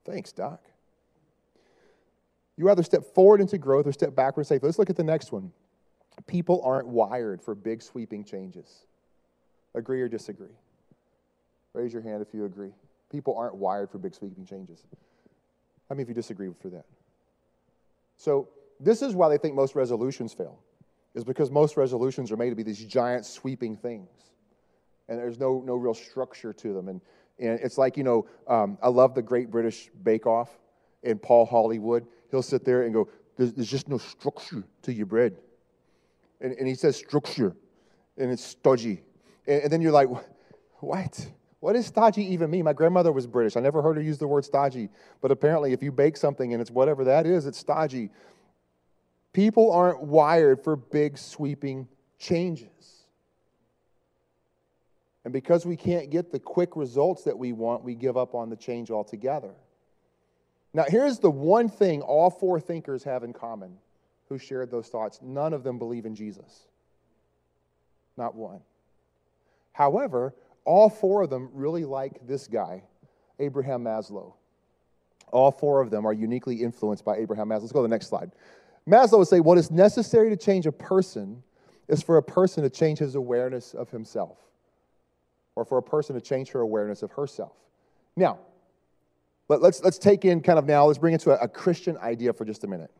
Thanks, 0.05 0.31
Doc. 0.31 0.61
You 2.59 2.69
either 2.69 2.83
step 2.83 3.15
forward 3.15 3.41
into 3.41 3.57
growth 3.57 3.87
or 3.87 3.93
step 3.93 4.15
backward 4.15 4.45
safely. 4.45 4.67
Let's 4.69 4.79
look 4.79 4.91
at 4.91 4.97
the 4.97 5.03
next 5.03 5.33
one. 5.33 5.53
People 6.27 6.61
aren't 6.63 6.87
wired 6.87 7.41
for 7.41 7.55
big 7.55 7.81
sweeping 7.81 8.25
changes. 8.25 8.85
Agree 9.75 10.03
or 10.03 10.09
disagree? 10.09 10.55
Raise 11.73 11.95
your 11.95 12.03
hand 12.03 12.21
if 12.21 12.35
you 12.35 12.45
agree. 12.45 12.73
People 13.11 13.37
aren't 13.39 13.55
wired 13.55 13.91
for 13.91 13.97
big 13.97 14.15
sweeping 14.15 14.45
changes. 14.45 14.83
How 15.89 15.95
many 15.95 16.03
of 16.03 16.09
you 16.11 16.15
disagree 16.15 16.51
for 16.61 16.69
that? 16.69 16.85
So, 18.19 18.49
this 18.81 19.01
is 19.01 19.15
why 19.15 19.31
they 19.31 19.39
think 19.39 19.55
most 19.55 19.75
resolutions 19.75 20.35
fail, 20.35 20.59
is 21.15 21.25
because 21.25 21.51
most 21.51 21.79
resolutions 21.79 22.31
are 22.31 22.37
made 22.37 22.51
to 22.51 22.57
be 22.57 22.63
these 22.63 22.85
giant 22.85 23.25
sweeping 23.25 23.77
things. 23.77 24.11
And 25.09 25.19
there's 25.19 25.39
no, 25.39 25.63
no 25.65 25.75
real 25.75 25.95
structure 25.95 26.53
to 26.53 26.73
them. 26.73 26.89
And, 26.89 27.01
and 27.39 27.61
it's 27.61 27.79
like, 27.79 27.97
you 27.97 28.05
know, 28.05 28.27
um, 28.49 28.79
I 28.83 28.89
love 28.89 29.15
the 29.15 29.23
Great 29.23 29.51
British 29.51 29.91
Bake 30.03 30.27
Off 30.27 30.51
and 31.03 31.21
Paul 31.21 31.47
Hollywood. 31.47 32.07
He'll 32.31 32.43
sit 32.43 32.65
there 32.65 32.83
and 32.83 32.93
go, 32.93 33.09
there's, 33.37 33.53
there's 33.53 33.71
just 33.71 33.89
no 33.89 33.99
structure 33.99 34.65
to 34.83 34.93
your 34.93 35.07
bread 35.07 35.37
and, 36.41 36.53
and 36.53 36.69
he 36.69 36.75
says 36.75 36.97
structure, 36.97 37.57
and 38.17 38.31
it's 38.31 38.45
stodgy. 38.45 39.03
And, 39.47 39.65
and 39.65 39.73
then 39.73 39.81
you're 39.81 39.93
like, 39.93 40.09
what? 40.81 41.29
What 41.61 41.73
does 41.73 41.87
stodgy 41.87 42.23
even 42.33 42.51
mean? 42.51 42.65
My 42.65 42.73
grandmother 42.73 43.13
was 43.13 43.27
British. 43.27 43.57
I 43.57 43.61
never 43.61 43.83
heard 43.83 43.97
her 43.97 44.03
use 44.03 44.19
the 44.19 44.29
word 44.29 44.45
stodgy, 44.45 44.89
but 45.21 45.31
apparently, 45.31 45.73
if 45.73 45.83
you 45.83 45.91
bake 45.91 46.17
something 46.17 46.53
and 46.53 46.61
it's 46.61 46.71
whatever 46.71 47.05
that 47.05 47.27
is, 47.27 47.47
it's 47.47 47.59
stodgy. 47.59 48.11
People 49.33 49.73
aren't 49.73 50.03
wired 50.03 50.63
for 50.63 50.77
big, 50.77 51.19
sweeping 51.19 51.89
changes. 52.19 52.96
And 55.27 55.33
because 55.33 55.67
we 55.67 55.77
can't 55.77 56.09
get 56.09 56.31
the 56.31 56.39
quick 56.39 56.77
results 56.77 57.25
that 57.25 57.37
we 57.37 57.53
want, 57.53 57.83
we 57.83 57.97
give 57.97 58.17
up 58.17 58.37
on 58.37 58.49
the 58.49 58.55
change 58.55 58.93
altogether. 58.93 59.51
Now, 60.73 60.85
here's 60.87 61.19
the 61.19 61.33
one 61.33 61.69
thing 61.69 62.01
all 62.01 62.31
four 62.31 62.61
thinkers 62.61 63.03
have 63.03 63.25
in 63.25 63.33
common 63.33 63.77
who 64.29 64.39
shared 64.39 64.71
those 64.71 64.87
thoughts, 64.87 65.19
none 65.21 65.53
of 65.53 65.65
them 65.65 65.81
believe 65.81 66.07
in 66.07 66.15
Jesus. 66.15 66.69
Not 68.17 68.37
one. 68.37 68.61
However, 69.73 70.33
all 70.65 70.89
four 70.89 71.23
of 71.23 71.31
them 71.31 71.51
really 71.53 71.85
like 71.85 72.25
this 72.25 72.47
guy, 72.47 72.85
Abraham 73.41 73.83
Maslow. 73.83 74.35
All 75.33 75.51
four 75.51 75.81
of 75.81 75.91
them 75.91 76.07
are 76.07 76.13
uniquely 76.13 76.63
influenced 76.63 77.05
by 77.05 77.17
Abraham 77.17 77.49
Maslow. 77.49 77.63
Let's 77.63 77.73
go 77.73 77.81
to 77.81 77.89
the 77.89 77.89
next 77.89 78.07
slide. 78.07 78.31
Maslow 78.89 79.19
would 79.19 79.27
say 79.27 79.41
what 79.41 79.59
is 79.59 79.73
necessary 79.73 80.31
to 80.31 80.37
change 80.37 80.67
a 80.67 80.73
person 80.73 81.43
is 81.89 82.01
for 82.01 82.17
a 82.17 82.23
person 82.23 82.63
to 82.63 82.71
change 82.71 83.01
his 83.01 83.17
awareness 83.17 83.75
of 83.75 83.91
himself, 83.91 84.39
or 85.57 85.65
for 85.65 85.79
a 85.79 85.83
person 85.83 86.15
to 86.15 86.21
change 86.21 86.51
her 86.51 86.61
awareness 86.61 87.03
of 87.03 87.11
herself. 87.13 87.57
Now, 88.15 88.39
let, 89.49 89.57
us 89.57 89.63
let's, 89.63 89.83
let's 89.83 89.99
take 89.99 90.25
in 90.25 90.41
kind 90.43 90.59
of 90.59 90.67
now, 90.67 90.85
let's 90.87 90.99
bring 90.99 91.15
it 91.15 91.21
to 91.23 91.31
a, 91.31 91.45
a 91.45 91.49
Christian 91.49 91.97
idea 91.99 92.33
for 92.33 92.45
just 92.45 92.63
a 92.63 92.67
minute. 92.67 92.91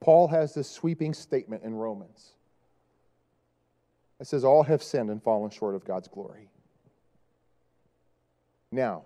Paul 0.00 0.28
has 0.28 0.54
this 0.54 0.70
sweeping 0.70 1.14
statement 1.14 1.64
in 1.64 1.74
Romans. 1.74 2.32
It 4.20 4.26
says, 4.26 4.44
All 4.44 4.62
have 4.62 4.82
sinned 4.82 5.10
and 5.10 5.22
fallen 5.22 5.50
short 5.50 5.74
of 5.74 5.84
God's 5.84 6.08
glory. 6.08 6.50
Now, 8.70 9.02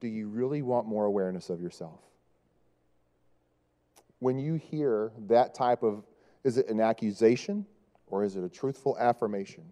do 0.00 0.08
you 0.08 0.28
really 0.28 0.62
want 0.62 0.86
more 0.86 1.04
awareness 1.04 1.50
of 1.50 1.60
yourself? 1.60 2.00
When 4.20 4.38
you 4.38 4.54
hear 4.54 5.12
that 5.28 5.54
type 5.54 5.82
of, 5.82 6.04
is 6.44 6.56
it 6.56 6.68
an 6.68 6.80
accusation 6.80 7.66
or 8.06 8.24
is 8.24 8.36
it 8.36 8.42
a 8.42 8.48
truthful 8.48 8.96
affirmation 8.98 9.64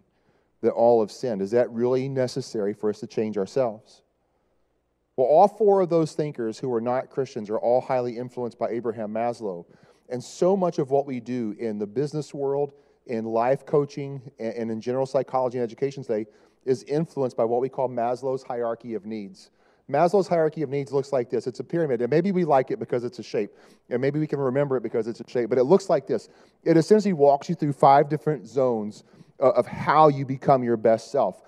that 0.66 0.72
all 0.72 1.00
have 1.00 1.10
sinned? 1.10 1.40
Is 1.40 1.52
that 1.52 1.70
really 1.70 2.08
necessary 2.08 2.74
for 2.74 2.90
us 2.90 3.00
to 3.00 3.06
change 3.06 3.38
ourselves? 3.38 4.02
Well, 5.16 5.26
all 5.26 5.48
four 5.48 5.80
of 5.80 5.88
those 5.88 6.12
thinkers 6.12 6.58
who 6.58 6.72
are 6.74 6.80
not 6.80 7.08
Christians 7.08 7.48
are 7.48 7.58
all 7.58 7.80
highly 7.80 8.18
influenced 8.18 8.58
by 8.58 8.68
Abraham 8.68 9.14
Maslow. 9.14 9.64
And 10.10 10.22
so 10.22 10.56
much 10.56 10.78
of 10.78 10.90
what 10.90 11.06
we 11.06 11.20
do 11.20 11.56
in 11.58 11.78
the 11.78 11.86
business 11.86 12.34
world, 12.34 12.72
in 13.06 13.24
life 13.24 13.64
coaching, 13.64 14.20
and 14.38 14.70
in 14.70 14.80
general 14.80 15.06
psychology 15.06 15.58
and 15.58 15.64
education 15.64 16.02
today 16.02 16.26
is 16.64 16.82
influenced 16.82 17.36
by 17.36 17.44
what 17.44 17.60
we 17.60 17.68
call 17.68 17.88
Maslow's 17.88 18.42
hierarchy 18.42 18.94
of 18.94 19.06
needs. 19.06 19.50
Maslow's 19.90 20.26
hierarchy 20.26 20.62
of 20.62 20.68
needs 20.68 20.92
looks 20.92 21.12
like 21.12 21.30
this 21.30 21.46
it's 21.46 21.60
a 21.60 21.64
pyramid, 21.64 22.02
and 22.02 22.10
maybe 22.10 22.32
we 22.32 22.44
like 22.44 22.72
it 22.72 22.78
because 22.78 23.04
it's 23.04 23.20
a 23.20 23.22
shape, 23.22 23.52
and 23.88 24.02
maybe 24.02 24.18
we 24.18 24.26
can 24.26 24.40
remember 24.40 24.76
it 24.76 24.82
because 24.82 25.06
it's 25.06 25.20
a 25.20 25.28
shape, 25.28 25.48
but 25.48 25.58
it 25.58 25.64
looks 25.64 25.88
like 25.88 26.06
this. 26.06 26.28
It 26.64 26.76
essentially 26.76 27.12
walks 27.12 27.48
you 27.48 27.54
through 27.54 27.72
five 27.72 28.08
different 28.08 28.46
zones 28.46 29.04
Uh, 29.38 29.50
of 29.50 29.66
how 29.66 30.08
you 30.08 30.24
become 30.24 30.64
your 30.64 30.78
best 30.78 31.12
self. 31.12 31.42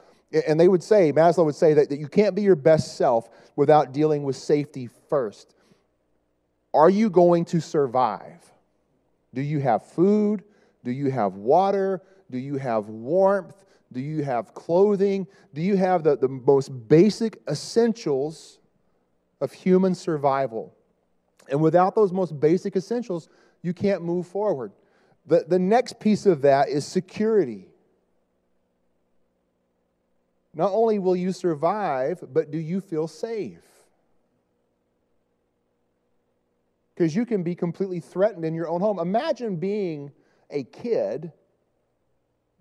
And 0.46 0.60
they 0.60 0.68
would 0.68 0.82
say, 0.82 1.10
Maslow 1.10 1.46
would 1.46 1.54
say 1.54 1.72
that, 1.72 1.88
that 1.88 1.98
you 1.98 2.06
can't 2.06 2.34
be 2.34 2.42
your 2.42 2.54
best 2.54 2.98
self 2.98 3.30
without 3.56 3.92
dealing 3.92 4.24
with 4.24 4.36
safety 4.36 4.90
first. 5.08 5.54
Are 6.74 6.90
you 6.90 7.08
going 7.08 7.46
to 7.46 7.62
survive? 7.62 8.44
Do 9.32 9.40
you 9.40 9.60
have 9.60 9.86
food? 9.86 10.44
Do 10.84 10.90
you 10.90 11.10
have 11.10 11.36
water? 11.36 12.02
Do 12.30 12.36
you 12.36 12.56
have 12.58 12.90
warmth? 12.90 13.64
Do 13.90 14.00
you 14.00 14.22
have 14.22 14.52
clothing? 14.52 15.26
Do 15.54 15.62
you 15.62 15.78
have 15.78 16.02
the, 16.02 16.14
the 16.14 16.28
most 16.28 16.68
basic 16.88 17.40
essentials 17.48 18.58
of 19.40 19.50
human 19.50 19.94
survival? 19.94 20.74
And 21.50 21.62
without 21.62 21.94
those 21.94 22.12
most 22.12 22.38
basic 22.38 22.76
essentials, 22.76 23.30
you 23.62 23.72
can't 23.72 24.02
move 24.02 24.26
forward. 24.26 24.72
The, 25.24 25.46
the 25.48 25.58
next 25.58 26.00
piece 26.00 26.26
of 26.26 26.42
that 26.42 26.68
is 26.68 26.86
security. 26.86 27.67
Not 30.58 30.72
only 30.72 30.98
will 30.98 31.14
you 31.14 31.30
survive, 31.30 32.20
but 32.32 32.50
do 32.50 32.58
you 32.58 32.80
feel 32.80 33.06
safe? 33.06 33.62
Because 36.92 37.14
you 37.14 37.24
can 37.24 37.44
be 37.44 37.54
completely 37.54 38.00
threatened 38.00 38.44
in 38.44 38.54
your 38.54 38.68
own 38.68 38.80
home. 38.80 38.98
Imagine 38.98 39.54
being 39.54 40.10
a 40.50 40.64
kid 40.64 41.30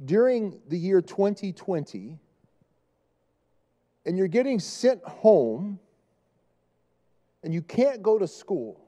during 0.06 0.62
the 0.68 0.77
year 0.77 1.01
2020 1.01 2.20
and 4.06 4.16
you're 4.16 4.27
getting 4.27 4.60
sent 4.60 5.04
home 5.04 5.80
and 7.42 7.51
you 7.51 7.63
can't 7.63 8.04
go 8.04 8.20
to 8.20 8.27
school, 8.27 8.80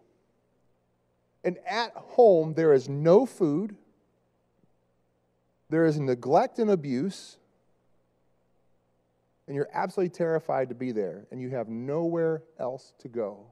and 1.43 1.57
at 1.67 1.93
home 1.95 2.53
there 2.53 2.73
is 2.73 2.87
no 2.87 3.25
food, 3.25 3.75
there 5.71 5.87
is 5.87 5.99
neglect 5.99 6.59
and 6.59 6.69
abuse, 6.69 7.38
and 9.49 9.55
you're 9.55 9.67
absolutely 9.73 10.11
terrified 10.11 10.69
to 10.69 10.75
be 10.75 10.91
there, 10.91 11.25
and 11.31 11.41
you 11.41 11.49
have 11.49 11.69
nowhere 11.69 12.43
else 12.59 12.93
to 12.99 13.07
go. 13.07 13.47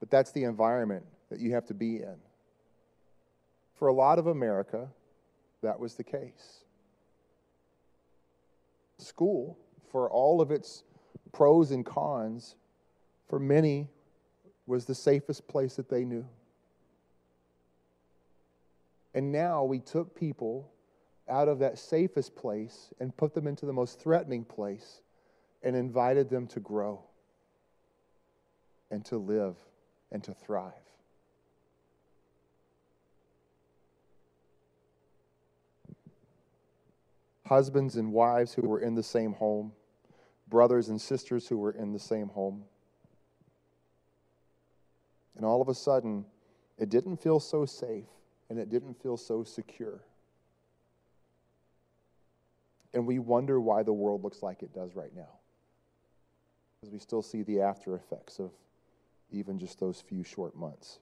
But 0.00 0.10
that's 0.10 0.32
the 0.32 0.44
environment 0.44 1.04
that 1.28 1.40
you 1.40 1.52
have 1.52 1.66
to 1.66 1.74
be 1.74 1.96
in. 1.96 2.16
For 3.74 3.88
a 3.88 3.92
lot 3.92 4.18
of 4.18 4.28
America, 4.28 4.88
that 5.62 5.78
was 5.78 5.96
the 5.96 6.04
case. 6.04 6.64
School, 8.96 9.58
for 9.90 10.08
all 10.08 10.40
of 10.40 10.50
its 10.50 10.84
pros 11.32 11.70
and 11.70 11.84
cons, 11.84 12.56
for 13.28 13.38
many 13.38 13.88
was 14.66 14.86
the 14.86 14.94
safest 14.94 15.46
place 15.48 15.76
that 15.76 15.90
they 15.90 16.06
knew. 16.06 16.26
And 19.12 19.30
now 19.32 19.64
we 19.64 19.80
took 19.80 20.18
people 20.18 20.71
out 21.32 21.48
of 21.48 21.58
that 21.58 21.78
safest 21.78 22.36
place 22.36 22.92
and 23.00 23.16
put 23.16 23.34
them 23.34 23.46
into 23.46 23.66
the 23.66 23.72
most 23.72 23.98
threatening 23.98 24.44
place 24.44 25.00
and 25.62 25.74
invited 25.74 26.28
them 26.28 26.46
to 26.46 26.60
grow 26.60 27.02
and 28.90 29.04
to 29.06 29.16
live 29.16 29.56
and 30.12 30.22
to 30.22 30.34
thrive. 30.34 30.72
husbands 37.52 37.96
and 37.96 38.10
wives 38.10 38.54
who 38.54 38.62
were 38.62 38.80
in 38.80 38.94
the 38.94 39.02
same 39.02 39.34
home, 39.34 39.72
brothers 40.48 40.88
and 40.88 40.98
sisters 40.98 41.46
who 41.48 41.58
were 41.58 41.72
in 41.72 41.92
the 41.92 41.98
same 41.98 42.28
home. 42.28 42.64
And 45.36 45.44
all 45.44 45.60
of 45.60 45.68
a 45.68 45.74
sudden, 45.74 46.24
it 46.78 46.88
didn't 46.88 47.18
feel 47.18 47.40
so 47.40 47.66
safe 47.66 48.08
and 48.48 48.58
it 48.58 48.70
didn't 48.70 48.94
feel 49.02 49.18
so 49.18 49.44
secure. 49.44 50.00
And 52.94 53.06
we 53.06 53.18
wonder 53.18 53.60
why 53.60 53.82
the 53.82 53.92
world 53.92 54.22
looks 54.22 54.42
like 54.42 54.62
it 54.62 54.74
does 54.74 54.94
right 54.94 55.14
now. 55.14 55.38
Because 56.80 56.92
we 56.92 56.98
still 56.98 57.22
see 57.22 57.42
the 57.42 57.60
after 57.60 57.94
effects 57.94 58.38
of 58.38 58.50
even 59.30 59.58
just 59.58 59.80
those 59.80 60.00
few 60.00 60.22
short 60.22 60.54
months. 60.56 60.98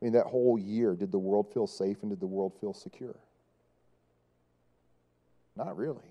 I 0.00 0.04
mean, 0.04 0.12
that 0.12 0.26
whole 0.26 0.58
year, 0.58 0.94
did 0.94 1.10
the 1.10 1.18
world 1.18 1.50
feel 1.54 1.66
safe 1.66 2.02
and 2.02 2.10
did 2.10 2.20
the 2.20 2.26
world 2.26 2.52
feel 2.60 2.74
secure? 2.74 3.16
Not 5.56 5.76
really. 5.76 6.10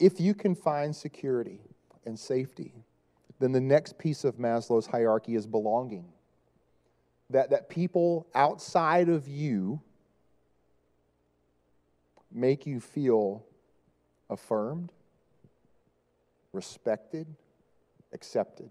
If 0.00 0.20
you 0.20 0.34
can 0.34 0.54
find 0.54 0.94
security 0.94 1.60
and 2.04 2.18
safety, 2.18 2.72
then 3.38 3.52
the 3.52 3.60
next 3.60 3.98
piece 3.98 4.24
of 4.24 4.36
Maslow's 4.36 4.86
hierarchy 4.86 5.34
is 5.36 5.46
belonging. 5.46 6.06
That, 7.30 7.50
that 7.50 7.68
people 7.68 8.26
outside 8.34 9.08
of 9.08 9.26
you 9.26 9.80
make 12.32 12.66
you 12.66 12.78
feel 12.78 13.44
affirmed, 14.30 14.92
respected, 16.52 17.26
accepted. 18.12 18.70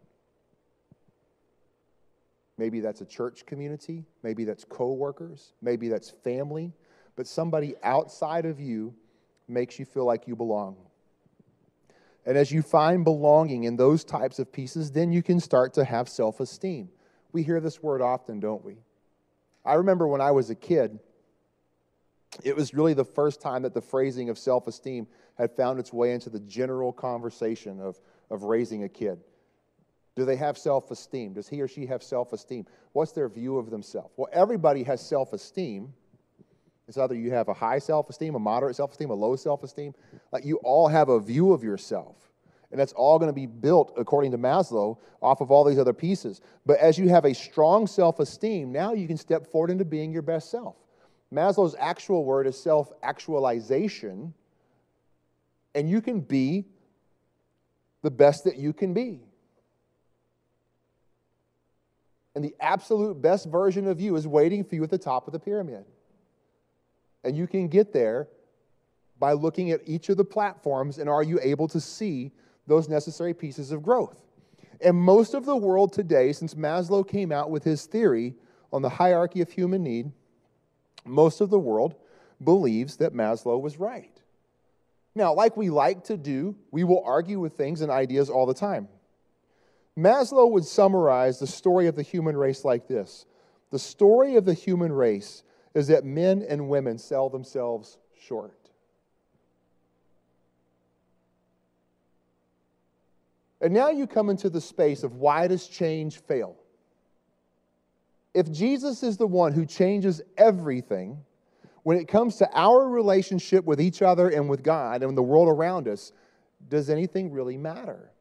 Maybe 2.58 2.80
that's 2.80 3.02
a 3.02 3.06
church 3.06 3.46
community, 3.46 4.06
maybe 4.24 4.46
that's 4.46 4.64
coworkers, 4.64 5.54
maybe 5.62 5.90
that's 5.90 6.10
family, 6.10 6.72
but 7.16 7.28
somebody 7.28 7.76
outside 7.84 8.46
of 8.46 8.60
you 8.60 8.94
makes 9.48 9.78
you 9.78 9.86
feel 9.86 10.06
like 10.06 10.28
you 10.28 10.36
belong. 10.36 10.78
And 12.26 12.38
as 12.38 12.52
you 12.52 12.62
find 12.62 13.04
belonging 13.04 13.66
in 13.66 13.76
those 13.76 14.04
types 14.04 14.40
of 14.40 14.52
pieces, 14.52 14.92
then 14.92 15.12
you 15.12 15.22
can 15.22 15.40
start 15.40 15.74
to 15.76 15.84
have 15.84 16.10
self 16.10 16.40
esteem. 16.40 16.90
We 17.36 17.44
hear 17.44 17.60
this 17.60 17.84
word 17.84 18.01
often, 18.01 18.39
don't 18.39 18.63
we? 18.63 18.77
I 19.65 19.74
remember 19.74 20.08
when 20.08 20.22
I 20.22 20.32
was 20.32 20.50
a 20.50 20.56
kid, 20.56 21.00
it 22.46 22.56
was 22.56 22.74
really 22.74 22.94
the 22.94 23.04
first 23.04 23.42
time 23.42 23.63
that 23.63 23.74
the 23.74 23.82
phrasing 23.82 24.30
of 24.30 24.38
self 24.38 24.68
esteem 24.68 25.06
had 25.38 25.51
found 25.51 25.77
its 25.77 25.92
way 25.92 26.13
into 26.13 26.30
the 26.30 26.39
general 26.39 26.94
conversation 26.94 27.82
of, 27.82 28.00
of 28.32 28.44
raising 28.44 28.86
a 28.86 28.88
kid. 28.88 29.20
Do 30.15 30.24
they 30.24 30.38
have 30.38 30.58
self 30.58 30.92
esteem? 30.92 31.34
Does 31.34 31.50
he 31.50 31.60
or 31.60 31.68
she 31.68 31.86
have 31.88 32.01
self 32.04 32.32
esteem? 32.32 32.68
What's 32.94 33.12
their 33.12 33.27
view 33.27 33.58
of 33.58 33.70
themselves? 33.70 34.13
Well, 34.15 34.30
everybody 34.32 34.84
has 34.84 35.06
self 35.06 35.34
esteem. 35.34 35.94
It's 36.88 36.98
either 36.98 37.15
you 37.15 37.32
have 37.32 37.50
a 37.50 37.54
high 37.54 37.80
self 37.80 38.10
esteem, 38.10 38.36
a 38.36 38.39
moderate 38.39 38.77
self 38.77 38.92
esteem, 38.92 39.10
a 39.10 39.13
low 39.13 39.36
self 39.36 39.62
esteem. 39.62 39.94
Like 40.32 40.46
you 40.46 40.56
all 40.63 40.88
have 40.88 41.10
a 41.10 41.20
view 41.20 41.51
of 41.51 41.65
yourself. 41.65 42.15
And 42.72 42.80
that's 42.80 42.94
all 42.94 43.20
going 43.20 43.30
to 43.30 43.34
be 43.34 43.46
built, 43.46 43.94
according 43.98 44.32
to 44.32 44.38
Maslow, 44.38 44.98
off 45.22 45.42
of 45.42 45.52
all 45.52 45.64
these 45.64 45.80
other 45.80 45.94
pieces. 45.94 46.42
But 46.66 46.80
as 46.80 46.98
you 46.98 47.10
have 47.10 47.26
a 47.26 47.34
strong 47.34 47.88
self 47.88 48.20
esteem, 48.20 48.72
now 48.72 48.94
you 48.94 49.08
can 49.08 49.18
step 49.18 49.52
forward 49.52 49.72
into 49.72 49.86
being 49.86 50.12
your 50.12 50.22
best 50.22 50.52
self. 50.52 50.76
Maslow's 51.34 51.76
actual 51.80 52.26
word 52.26 52.48
is 52.48 52.58
self 52.58 52.92
actualization. 53.04 54.34
And 55.74 55.90
you 55.90 56.02
can 56.02 56.22
be 56.22 56.66
the 58.02 58.12
best 58.12 58.46
that 58.46 58.58
you 58.58 58.72
can 58.72 58.94
be. 58.94 59.22
And 62.36 62.44
the 62.44 62.56
absolute 62.60 63.22
best 63.22 63.48
version 63.48 63.88
of 63.88 64.00
you 64.00 64.16
is 64.16 64.28
waiting 64.28 64.64
for 64.64 64.76
you 64.76 64.84
at 64.84 64.90
the 64.90 64.98
top 64.98 65.28
of 65.28 65.34
the 65.34 65.40
pyramid. 65.40 65.86
And 67.24 67.36
you 67.36 67.48
can 67.48 67.68
get 67.68 67.94
there 67.94 68.28
by 69.18 69.34
looking 69.34 69.72
at 69.72 69.82
each 69.86 70.10
of 70.10 70.18
the 70.18 70.26
platforms 70.26 71.00
and 71.00 71.10
are 71.10 71.24
you 71.24 71.40
able 71.42 71.68
to 71.70 71.80
see 71.80 72.32
those 72.68 72.90
necessary 72.90 73.34
pieces 73.34 73.72
of 73.72 73.84
growth? 73.84 74.22
And 74.82 74.98
most 74.98 75.34
of 75.34 75.46
the 75.46 75.56
world 75.56 75.94
today, 75.94 76.34
since 76.34 76.54
Maslow 76.54 77.08
came 77.08 77.32
out 77.32 77.50
with 77.50 77.64
his 77.64 77.86
theory 77.86 78.36
on 78.74 78.82
the 78.82 78.90
hierarchy 78.90 79.42
of 79.42 79.50
human 79.50 79.84
need, 79.84 80.12
most 81.06 81.42
of 81.42 81.50
the 81.50 81.60
world 81.60 81.96
believes 82.44 82.98
that 82.98 83.14
Maslow 83.14 83.60
was 83.62 83.80
right. 83.80 84.12
Now, 85.16 85.34
like 85.34 85.56
we 85.56 85.70
like 85.70 86.04
to 86.06 86.18
do, 86.18 86.56
we 86.72 86.84
will 86.84 87.02
argue 87.06 87.40
with 87.40 87.54
things 87.54 87.82
and 87.82 87.90
ideas 87.90 88.30
all 88.30 88.46
the 88.46 88.54
time. 88.54 88.90
Maslow 89.98 90.52
would 90.52 90.66
summarize 90.66 91.40
the 91.40 91.48
story 91.48 91.88
of 91.88 91.96
the 91.96 92.02
human 92.02 92.36
race 92.36 92.66
like 92.66 92.88
this 92.88 93.26
The 93.72 93.80
story 93.80 94.36
of 94.36 94.44
the 94.44 94.54
human 94.54 94.92
race 94.92 95.44
is 95.74 95.88
that 95.88 96.04
men 96.04 96.46
and 96.48 96.70
women 96.70 96.98
sell 96.98 97.30
themselves 97.30 97.98
short. 98.20 98.65
And 103.66 103.74
now 103.74 103.90
you 103.90 104.06
come 104.06 104.30
into 104.30 104.48
the 104.48 104.62
space 104.62 105.02
of 105.02 105.16
why 105.16 105.48
does 105.48 105.68
change 105.68 106.20
fail? 106.20 106.56
If 108.36 108.52
Jesus 108.52 109.02
is 109.02 109.18
the 109.18 109.26
one 109.26 109.54
who 109.54 109.66
changes 109.66 110.22
everything, 110.38 111.18
when 111.82 111.98
it 111.98 112.08
comes 112.08 112.36
to 112.36 112.50
our 112.54 112.88
relationship 112.88 113.66
with 113.66 113.82
each 113.82 114.04
other 114.04 114.30
and 114.30 114.48
with 114.48 114.62
God 114.62 115.02
and 115.02 115.18
the 115.18 115.24
world 115.24 115.50
around 115.50 115.88
us, 115.88 116.12
does 116.70 116.92
anything 116.92 117.32
really 117.32 117.58
matter? 117.58 118.12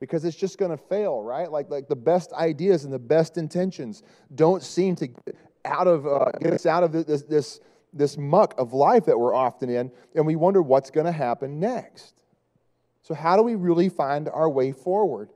Because 0.00 0.24
it's 0.24 0.34
just 0.34 0.56
going 0.56 0.70
to 0.70 0.82
fail, 0.82 1.22
right? 1.22 1.52
Like, 1.52 1.68
like 1.68 1.86
the 1.86 1.94
best 1.94 2.32
ideas 2.32 2.84
and 2.84 2.94
the 2.94 2.98
best 2.98 3.36
intentions 3.36 4.02
don't 4.34 4.62
seem 4.62 4.96
to 4.96 5.08
out 5.66 5.86
of, 5.86 6.06
uh, 6.06 6.30
get 6.40 6.54
us 6.54 6.64
out 6.64 6.82
of 6.82 6.92
this, 6.92 7.22
this, 7.24 7.60
this 7.92 8.16
muck 8.16 8.54
of 8.56 8.72
life 8.72 9.04
that 9.04 9.18
we're 9.18 9.34
often 9.34 9.68
in, 9.68 9.90
and 10.14 10.24
we 10.24 10.36
wonder 10.36 10.62
what's 10.62 10.90
going 10.90 11.04
to 11.04 11.12
happen 11.12 11.60
next. 11.60 12.14
So, 13.06 13.14
how 13.14 13.36
do 13.36 13.44
we 13.44 13.54
really 13.54 13.88
find 13.88 14.28
our 14.28 14.50
way 14.50 14.72
forward? 14.72 15.30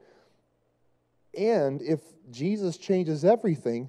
And 1.39 1.81
if 1.81 2.00
Jesus 2.33 2.77
changes 2.77 3.25
everything, 3.25 3.89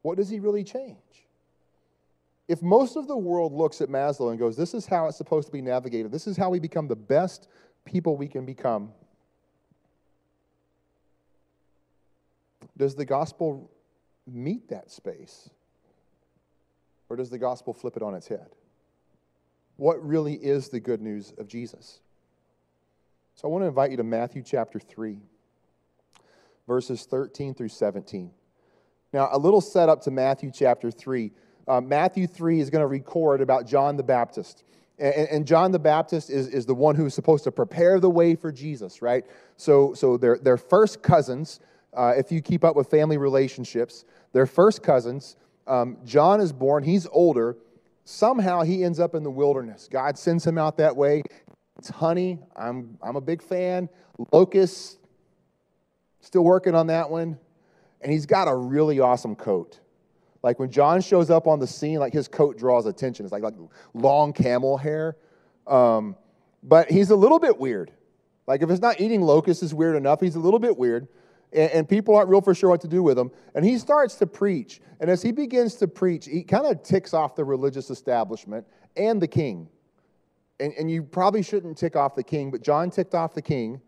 what 0.00 0.16
does 0.16 0.30
he 0.30 0.40
really 0.40 0.64
change? 0.64 0.96
If 2.48 2.62
most 2.62 2.96
of 2.96 3.06
the 3.06 3.18
world 3.18 3.52
looks 3.52 3.82
at 3.82 3.90
Maslow 3.90 4.30
and 4.30 4.38
goes, 4.38 4.56
This 4.56 4.72
is 4.72 4.86
how 4.86 5.08
it's 5.08 5.18
supposed 5.18 5.48
to 5.48 5.52
be 5.52 5.60
navigated, 5.60 6.10
this 6.10 6.26
is 6.26 6.38
how 6.38 6.48
we 6.48 6.58
become 6.58 6.88
the 6.88 6.96
best 6.96 7.48
people 7.84 8.16
we 8.16 8.28
can 8.28 8.46
become, 8.46 8.92
does 12.78 12.94
the 12.94 13.04
gospel 13.04 13.70
meet 14.26 14.70
that 14.70 14.90
space? 14.90 15.50
Or 17.10 17.16
does 17.16 17.28
the 17.28 17.38
gospel 17.38 17.74
flip 17.74 17.98
it 17.98 18.02
on 18.02 18.14
its 18.14 18.26
head? 18.26 18.48
What 19.76 20.02
really 20.02 20.34
is 20.34 20.70
the 20.70 20.80
good 20.80 21.02
news 21.02 21.34
of 21.36 21.46
Jesus? 21.46 22.00
So 23.38 23.46
I 23.46 23.52
want 23.52 23.62
to 23.62 23.68
invite 23.68 23.92
you 23.92 23.96
to 23.98 24.02
Matthew 24.02 24.42
chapter 24.42 24.80
3, 24.80 25.16
verses 26.66 27.04
13 27.04 27.54
through 27.54 27.68
17. 27.68 28.32
Now, 29.12 29.28
a 29.30 29.38
little 29.38 29.60
setup 29.60 30.02
to 30.02 30.10
Matthew 30.10 30.50
chapter 30.52 30.90
3. 30.90 31.30
Uh, 31.68 31.80
Matthew 31.80 32.26
3 32.26 32.58
is 32.58 32.68
going 32.68 32.82
to 32.82 32.88
record 32.88 33.40
about 33.40 33.64
John 33.64 33.96
the 33.96 34.02
Baptist. 34.02 34.64
And, 34.98 35.28
and, 35.28 35.46
John 35.46 35.70
the 35.70 35.78
Baptist 35.78 36.30
is, 36.30 36.48
is 36.48 36.66
the 36.66 36.74
one 36.74 36.96
who's 36.96 37.14
supposed 37.14 37.44
to 37.44 37.52
prepare 37.52 38.00
the 38.00 38.10
way 38.10 38.34
for 38.34 38.50
Jesus, 38.50 39.02
right? 39.02 39.24
So, 39.56 39.94
so 39.94 40.16
they're, 40.16 40.38
they're 40.42 40.56
first 40.56 41.00
cousins, 41.04 41.60
uh, 41.96 42.14
if 42.16 42.32
you 42.32 42.42
keep 42.42 42.64
up 42.64 42.74
with 42.74 42.90
family 42.90 43.18
relationships. 43.18 44.04
They're 44.32 44.46
first 44.46 44.82
cousins. 44.82 45.36
Um, 45.68 45.98
John 46.04 46.40
is 46.40 46.52
born, 46.52 46.82
he's 46.82 47.06
older. 47.12 47.56
Somehow 48.04 48.62
he 48.62 48.82
ends 48.82 48.98
up 48.98 49.14
in 49.14 49.22
the 49.22 49.30
wilderness. 49.30 49.88
God 49.88 50.18
sends 50.18 50.44
him 50.44 50.58
out 50.58 50.78
that 50.78 50.96
way. 50.96 51.22
It's 51.78 51.88
honey. 51.88 52.38
I'm, 52.56 52.98
I'm 53.02 53.16
a 53.16 53.20
big 53.20 53.42
fan. 53.42 53.88
Locust, 54.32 54.98
still 56.20 56.44
working 56.44 56.74
on 56.74 56.88
that 56.88 57.08
one. 57.10 57.38
And 58.00 58.12
he's 58.12 58.26
got 58.26 58.48
a 58.48 58.54
really 58.54 59.00
awesome 59.00 59.34
coat. 59.34 59.80
Like 60.42 60.58
when 60.58 60.70
John 60.70 61.00
shows 61.00 61.30
up 61.30 61.46
on 61.46 61.58
the 61.58 61.66
scene, 61.66 61.98
like 61.98 62.12
his 62.12 62.28
coat 62.28 62.58
draws 62.58 62.86
attention. 62.86 63.24
It's 63.24 63.32
like, 63.32 63.42
like 63.42 63.54
long 63.94 64.32
camel 64.32 64.76
hair. 64.76 65.16
Um, 65.66 66.16
but 66.62 66.90
he's 66.90 67.10
a 67.10 67.16
little 67.16 67.38
bit 67.38 67.58
weird. 67.58 67.92
Like 68.46 68.62
if 68.62 68.70
it's 68.70 68.80
not 68.80 69.00
eating 69.00 69.20
locusts 69.20 69.62
is 69.62 69.74
weird 69.74 69.96
enough, 69.96 70.20
he's 70.20 70.36
a 70.36 70.40
little 70.40 70.60
bit 70.60 70.76
weird 70.76 71.08
and, 71.52 71.70
and 71.70 71.88
people 71.88 72.16
aren't 72.16 72.28
real 72.28 72.40
for 72.40 72.54
sure 72.54 72.70
what 72.70 72.80
to 72.82 72.88
do 72.88 73.02
with 73.02 73.18
him. 73.18 73.30
And 73.54 73.64
he 73.64 73.78
starts 73.78 74.16
to 74.16 74.26
preach. 74.26 74.80
And 75.00 75.10
as 75.10 75.22
he 75.22 75.32
begins 75.32 75.74
to 75.76 75.88
preach, 75.88 76.26
he 76.26 76.42
kind 76.42 76.66
of 76.66 76.82
ticks 76.82 77.14
off 77.14 77.34
the 77.34 77.44
religious 77.44 77.90
establishment 77.90 78.66
and 78.96 79.20
the 79.20 79.28
king. 79.28 79.68
And, 80.60 80.72
and 80.74 80.90
you 80.90 81.02
probably 81.02 81.42
shouldn't 81.42 81.78
tick 81.78 81.96
off 81.96 82.14
the 82.14 82.22
king, 82.22 82.50
but 82.50 82.62
John 82.62 82.90
ticked 82.90 83.14
off 83.14 83.34
the 83.34 83.42
king, 83.42 83.80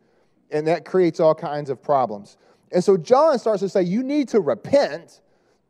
and 0.51 0.67
that 0.67 0.85
creates 0.85 1.21
all 1.21 1.35
kinds 1.35 1.71
of 1.71 1.83
problems. 1.83 2.37
And 2.73 2.83
so 2.83 2.97
John 2.97 3.39
starts 3.39 3.61
to 3.61 3.69
say, 3.69 3.83
You 3.83 4.03
need 4.03 4.29
to 4.29 4.41
repent, 4.41 5.21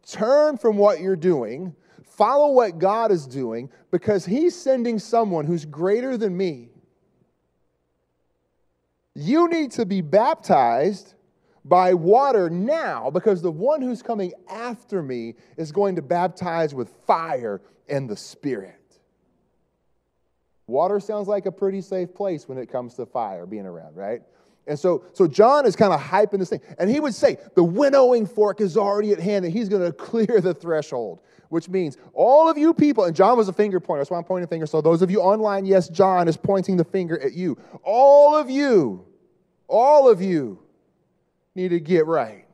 turn 0.06 0.58
from 0.58 0.76
what 0.76 1.00
you're 1.00 1.16
doing, 1.16 1.74
follow 2.04 2.52
what 2.52 2.78
God 2.78 3.10
is 3.10 3.26
doing, 3.26 3.70
because 3.90 4.26
he's 4.26 4.54
sending 4.54 4.98
someone 4.98 5.46
who's 5.46 5.64
greater 5.64 6.16
than 6.16 6.36
me. 6.36 6.68
You 9.14 9.48
need 9.48 9.72
to 9.72 9.86
be 9.86 10.02
baptized 10.02 11.14
by 11.64 11.94
water 11.94 12.48
now 12.48 13.10
because 13.10 13.42
the 13.42 13.50
one 13.50 13.82
who's 13.82 14.02
coming 14.02 14.32
after 14.48 15.02
me 15.02 15.34
is 15.56 15.72
going 15.72 15.96
to 15.96 16.02
baptize 16.02 16.74
with 16.74 16.90
fire 17.06 17.60
and 17.88 18.08
the 18.08 18.16
Spirit. 18.16 18.79
Water 20.70 21.00
sounds 21.00 21.28
like 21.28 21.46
a 21.46 21.52
pretty 21.52 21.80
safe 21.80 22.14
place 22.14 22.48
when 22.48 22.56
it 22.56 22.70
comes 22.70 22.94
to 22.94 23.06
fire 23.06 23.44
being 23.44 23.66
around, 23.66 23.96
right? 23.96 24.22
And 24.66 24.78
so, 24.78 25.04
so 25.12 25.26
John 25.26 25.66
is 25.66 25.74
kind 25.74 25.92
of 25.92 26.00
hyping 26.00 26.38
this 26.38 26.50
thing. 26.50 26.60
And 26.78 26.88
he 26.88 27.00
would 27.00 27.14
say, 27.14 27.38
the 27.56 27.64
winnowing 27.64 28.24
fork 28.24 28.60
is 28.60 28.76
already 28.76 29.12
at 29.12 29.18
hand, 29.18 29.44
and 29.44 29.52
he's 29.52 29.68
going 29.68 29.82
to 29.86 29.92
clear 29.92 30.40
the 30.40 30.54
threshold, 30.54 31.20
which 31.48 31.68
means 31.68 31.98
all 32.14 32.48
of 32.48 32.56
you 32.56 32.72
people, 32.72 33.04
and 33.04 33.16
John 33.16 33.36
was 33.36 33.48
a 33.48 33.52
finger 33.52 33.80
pointer, 33.80 34.00
that's 34.00 34.10
why 34.10 34.18
I'm 34.18 34.24
pointing 34.24 34.44
a 34.44 34.48
finger. 34.48 34.66
So 34.66 34.80
those 34.80 35.02
of 35.02 35.10
you 35.10 35.20
online, 35.20 35.66
yes, 35.66 35.88
John 35.88 36.28
is 36.28 36.36
pointing 36.36 36.76
the 36.76 36.84
finger 36.84 37.20
at 37.20 37.32
you. 37.32 37.58
All 37.82 38.36
of 38.36 38.48
you, 38.48 39.04
all 39.66 40.08
of 40.08 40.22
you 40.22 40.60
need 41.54 41.70
to 41.70 41.80
get 41.80 42.06
right 42.06 42.46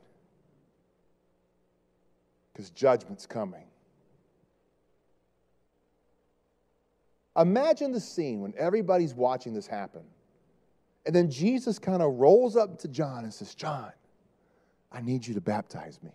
because 2.51 2.71
judgment's 2.71 3.27
coming. 3.27 3.66
Imagine 7.37 7.91
the 7.91 7.99
scene 7.99 8.41
when 8.41 8.53
everybody's 8.57 9.13
watching 9.13 9.53
this 9.53 9.67
happen. 9.67 10.01
And 11.05 11.15
then 11.15 11.29
Jesus 11.29 11.79
kind 11.79 12.01
of 12.01 12.15
rolls 12.15 12.57
up 12.57 12.79
to 12.79 12.87
John 12.87 13.23
and 13.23 13.33
says, 13.33 13.53
John, 13.53 13.91
I 14.91 15.01
need 15.01 15.25
you 15.25 15.33
to 15.35 15.41
baptize 15.41 15.99
me. 16.01 16.11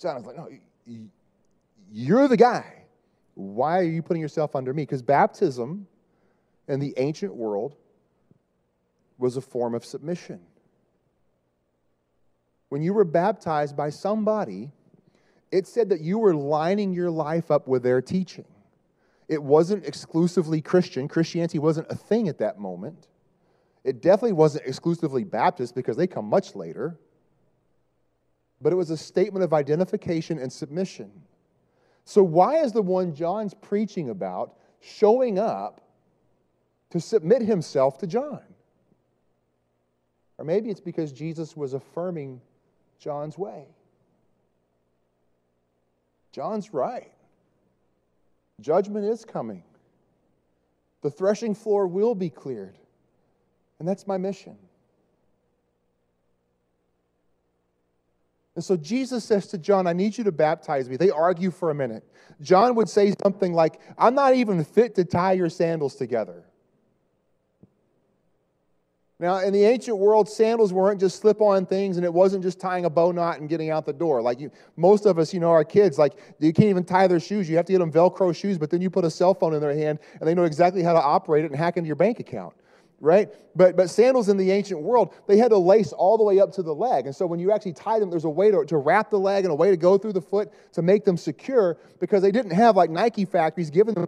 John 0.00 0.18
is 0.18 0.26
like, 0.26 0.36
No, 0.36 0.48
you're 1.92 2.28
the 2.28 2.36
guy. 2.36 2.84
Why 3.34 3.78
are 3.78 3.84
you 3.84 4.02
putting 4.02 4.20
yourself 4.20 4.56
under 4.56 4.74
me? 4.74 4.82
Because 4.82 5.02
baptism 5.02 5.86
in 6.68 6.80
the 6.80 6.92
ancient 6.96 7.34
world 7.34 7.76
was 9.18 9.36
a 9.36 9.40
form 9.40 9.74
of 9.74 9.84
submission. 9.84 10.40
When 12.68 12.82
you 12.82 12.94
were 12.94 13.04
baptized 13.04 13.76
by 13.76 13.90
somebody, 13.90 14.70
it 15.50 15.66
said 15.66 15.88
that 15.88 16.00
you 16.00 16.18
were 16.18 16.34
lining 16.34 16.92
your 16.92 17.10
life 17.10 17.50
up 17.50 17.66
with 17.66 17.82
their 17.82 18.00
teaching. 18.00 18.44
It 19.28 19.42
wasn't 19.42 19.84
exclusively 19.84 20.60
Christian. 20.60 21.08
Christianity 21.08 21.58
wasn't 21.58 21.86
a 21.90 21.94
thing 21.94 22.28
at 22.28 22.38
that 22.38 22.58
moment. 22.58 23.08
It 23.84 24.02
definitely 24.02 24.32
wasn't 24.32 24.66
exclusively 24.66 25.24
Baptist 25.24 25.74
because 25.74 25.96
they 25.96 26.06
come 26.06 26.26
much 26.26 26.54
later. 26.54 26.98
But 28.60 28.72
it 28.72 28.76
was 28.76 28.90
a 28.90 28.96
statement 28.96 29.44
of 29.44 29.52
identification 29.52 30.38
and 30.38 30.52
submission. 30.52 31.10
So, 32.04 32.22
why 32.22 32.56
is 32.56 32.72
the 32.72 32.82
one 32.82 33.14
John's 33.14 33.54
preaching 33.54 34.10
about 34.10 34.56
showing 34.80 35.38
up 35.38 35.80
to 36.90 37.00
submit 37.00 37.42
himself 37.42 37.98
to 37.98 38.06
John? 38.06 38.42
Or 40.38 40.44
maybe 40.44 40.70
it's 40.70 40.80
because 40.80 41.12
Jesus 41.12 41.56
was 41.56 41.72
affirming 41.72 42.40
John's 42.98 43.38
way. 43.38 43.66
John's 46.32 46.72
right. 46.72 47.12
Judgment 48.60 49.04
is 49.04 49.24
coming. 49.24 49.62
The 51.02 51.10
threshing 51.10 51.54
floor 51.54 51.86
will 51.86 52.14
be 52.14 52.30
cleared. 52.30 52.76
And 53.78 53.88
that's 53.88 54.06
my 54.06 54.18
mission. 54.18 54.56
And 58.54 58.64
so 58.64 58.76
Jesus 58.76 59.24
says 59.24 59.46
to 59.48 59.58
John, 59.58 59.86
I 59.86 59.94
need 59.94 60.18
you 60.18 60.24
to 60.24 60.32
baptize 60.32 60.88
me. 60.88 60.96
They 60.96 61.10
argue 61.10 61.50
for 61.50 61.70
a 61.70 61.74
minute. 61.74 62.04
John 62.42 62.74
would 62.74 62.88
say 62.88 63.14
something 63.22 63.54
like, 63.54 63.80
I'm 63.96 64.14
not 64.14 64.34
even 64.34 64.62
fit 64.64 64.94
to 64.96 65.04
tie 65.04 65.32
your 65.32 65.48
sandals 65.48 65.94
together. 65.94 66.44
Now, 69.20 69.40
in 69.40 69.52
the 69.52 69.62
ancient 69.64 69.98
world, 69.98 70.30
sandals 70.30 70.72
weren't 70.72 70.98
just 70.98 71.20
slip 71.20 71.42
on 71.42 71.66
things, 71.66 71.98
and 71.98 72.06
it 72.06 72.12
wasn't 72.12 72.42
just 72.42 72.58
tying 72.58 72.86
a 72.86 72.90
bow 72.90 73.12
knot 73.12 73.38
and 73.38 73.50
getting 73.50 73.68
out 73.68 73.84
the 73.84 73.92
door. 73.92 74.22
Like 74.22 74.40
you, 74.40 74.50
most 74.76 75.04
of 75.04 75.18
us, 75.18 75.34
you 75.34 75.40
know, 75.40 75.50
our 75.50 75.62
kids, 75.62 75.98
like 75.98 76.14
you 76.38 76.54
can't 76.54 76.70
even 76.70 76.84
tie 76.84 77.06
their 77.06 77.20
shoes. 77.20 77.48
You 77.48 77.56
have 77.56 77.66
to 77.66 77.72
get 77.72 77.80
them 77.80 77.92
Velcro 77.92 78.34
shoes, 78.34 78.56
but 78.56 78.70
then 78.70 78.80
you 78.80 78.88
put 78.88 79.04
a 79.04 79.10
cell 79.10 79.34
phone 79.34 79.52
in 79.52 79.60
their 79.60 79.74
hand, 79.74 79.98
and 80.18 80.26
they 80.26 80.34
know 80.34 80.44
exactly 80.44 80.82
how 80.82 80.94
to 80.94 81.02
operate 81.02 81.44
it 81.44 81.50
and 81.50 81.56
hack 81.56 81.76
into 81.76 81.86
your 81.86 81.96
bank 81.96 82.18
account 82.18 82.54
right? 83.00 83.30
But, 83.56 83.76
but 83.76 83.88
sandals 83.88 84.28
in 84.28 84.36
the 84.36 84.50
ancient 84.50 84.80
world, 84.80 85.14
they 85.26 85.38
had 85.38 85.48
to 85.48 85.56
lace 85.56 85.92
all 85.92 86.18
the 86.18 86.22
way 86.22 86.38
up 86.38 86.52
to 86.52 86.62
the 86.62 86.74
leg. 86.74 87.06
And 87.06 87.16
so 87.16 87.26
when 87.26 87.40
you 87.40 87.50
actually 87.50 87.72
tie 87.72 87.98
them, 87.98 88.10
there's 88.10 88.24
a 88.24 88.30
way 88.30 88.50
to, 88.50 88.64
to 88.66 88.76
wrap 88.76 89.10
the 89.10 89.18
leg 89.18 89.44
and 89.44 89.50
a 89.50 89.54
way 89.54 89.70
to 89.70 89.76
go 89.76 89.96
through 89.96 90.12
the 90.12 90.20
foot 90.20 90.52
to 90.74 90.82
make 90.82 91.04
them 91.04 91.16
secure 91.16 91.78
because 91.98 92.22
they 92.22 92.30
didn't 92.30 92.52
have 92.52 92.76
like 92.76 92.90
Nike 92.90 93.24
factories 93.24 93.70
giving 93.70 93.94
them 93.94 94.06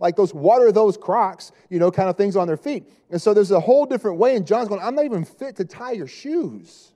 like 0.00 0.16
those 0.16 0.34
water 0.34 0.70
those 0.70 0.96
crocs, 0.96 1.50
you 1.70 1.78
know, 1.78 1.90
kind 1.90 2.08
of 2.08 2.16
things 2.16 2.36
on 2.36 2.46
their 2.46 2.56
feet. 2.56 2.84
And 3.10 3.20
so 3.20 3.32
there's 3.32 3.50
a 3.50 3.60
whole 3.60 3.86
different 3.86 4.18
way. 4.18 4.36
And 4.36 4.46
John's 4.46 4.68
going, 4.68 4.82
I'm 4.82 4.94
not 4.94 5.06
even 5.06 5.24
fit 5.24 5.56
to 5.56 5.64
tie 5.64 5.92
your 5.92 6.06
shoes. 6.06 6.92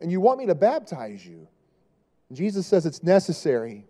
And 0.00 0.12
you 0.12 0.20
want 0.20 0.38
me 0.38 0.46
to 0.46 0.54
baptize 0.54 1.24
you. 1.24 1.48
And 2.28 2.36
Jesus 2.36 2.66
says 2.66 2.86
it's 2.86 3.02
necessary. 3.02 3.86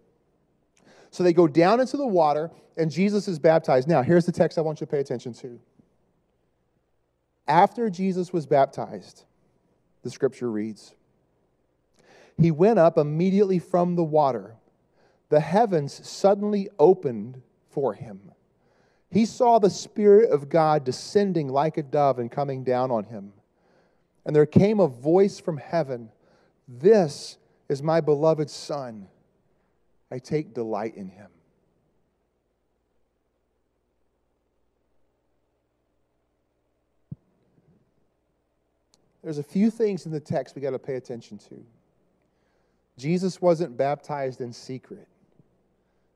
So 1.11 1.22
they 1.22 1.33
go 1.33 1.46
down 1.46 1.81
into 1.81 1.96
the 1.96 2.07
water 2.07 2.51
and 2.77 2.90
Jesus 2.90 3.29
is 3.29 3.38
baptized. 3.38 3.88
Now, 3.88 4.03
here's 4.03 4.25
the 4.25 4.33
text 4.33 4.57
I 4.57 4.61
want 4.62 4.81
you 4.81 4.87
to 4.87 4.90
pay 4.90 5.01
attention 5.01 5.35
to. 5.35 5.61
After 7.53 7.91
Jesus 7.91 8.33
was 8.33 8.47
baptized, 8.47 9.25
the 10.03 10.09
scripture 10.09 10.51
reads, 10.51 10.95
he 12.38 12.51
went 12.51 12.79
up 12.79 12.97
immediately 12.97 13.59
from 13.59 13.95
the 13.95 14.03
water. 14.03 14.57
The 15.29 15.41
heavens 15.41 16.09
suddenly 16.09 16.71
opened 16.79 17.43
for 17.69 17.93
him. 17.93 18.33
He 19.11 19.27
saw 19.27 19.59
the 19.59 19.69
Spirit 19.69 20.31
of 20.31 20.49
God 20.49 20.85
descending 20.85 21.49
like 21.49 21.77
a 21.77 21.83
dove 21.83 22.19
and 22.19 22.33
coming 22.33 22.65
down 22.65 22.91
on 22.91 23.05
him. 23.05 23.35
And 24.25 24.35
there 24.35 24.47
came 24.47 24.81
a 24.81 24.88
voice 24.88 25.38
from 25.38 25.59
heaven 25.59 26.11
This 26.67 27.37
is 27.69 27.83
my 27.83 28.01
beloved 28.01 28.49
Son. 28.49 29.09
I 30.11 30.21
take 30.21 30.55
delight 30.55 30.97
in 30.97 31.09
him. 31.09 31.29
There's 39.23 39.39
a 39.39 39.43
few 39.43 39.71
things 39.71 40.07
in 40.07 40.13
the 40.13 40.21
text 40.21 40.55
we 40.55 40.63
got 40.63 40.71
to 40.71 40.79
pay 40.79 40.97
attention 40.97 41.39
to. 41.39 41.65
Jesus 42.99 43.41
wasn't 43.41 43.77
baptized 43.77 44.41
in 44.41 44.53
secret. 44.53 45.09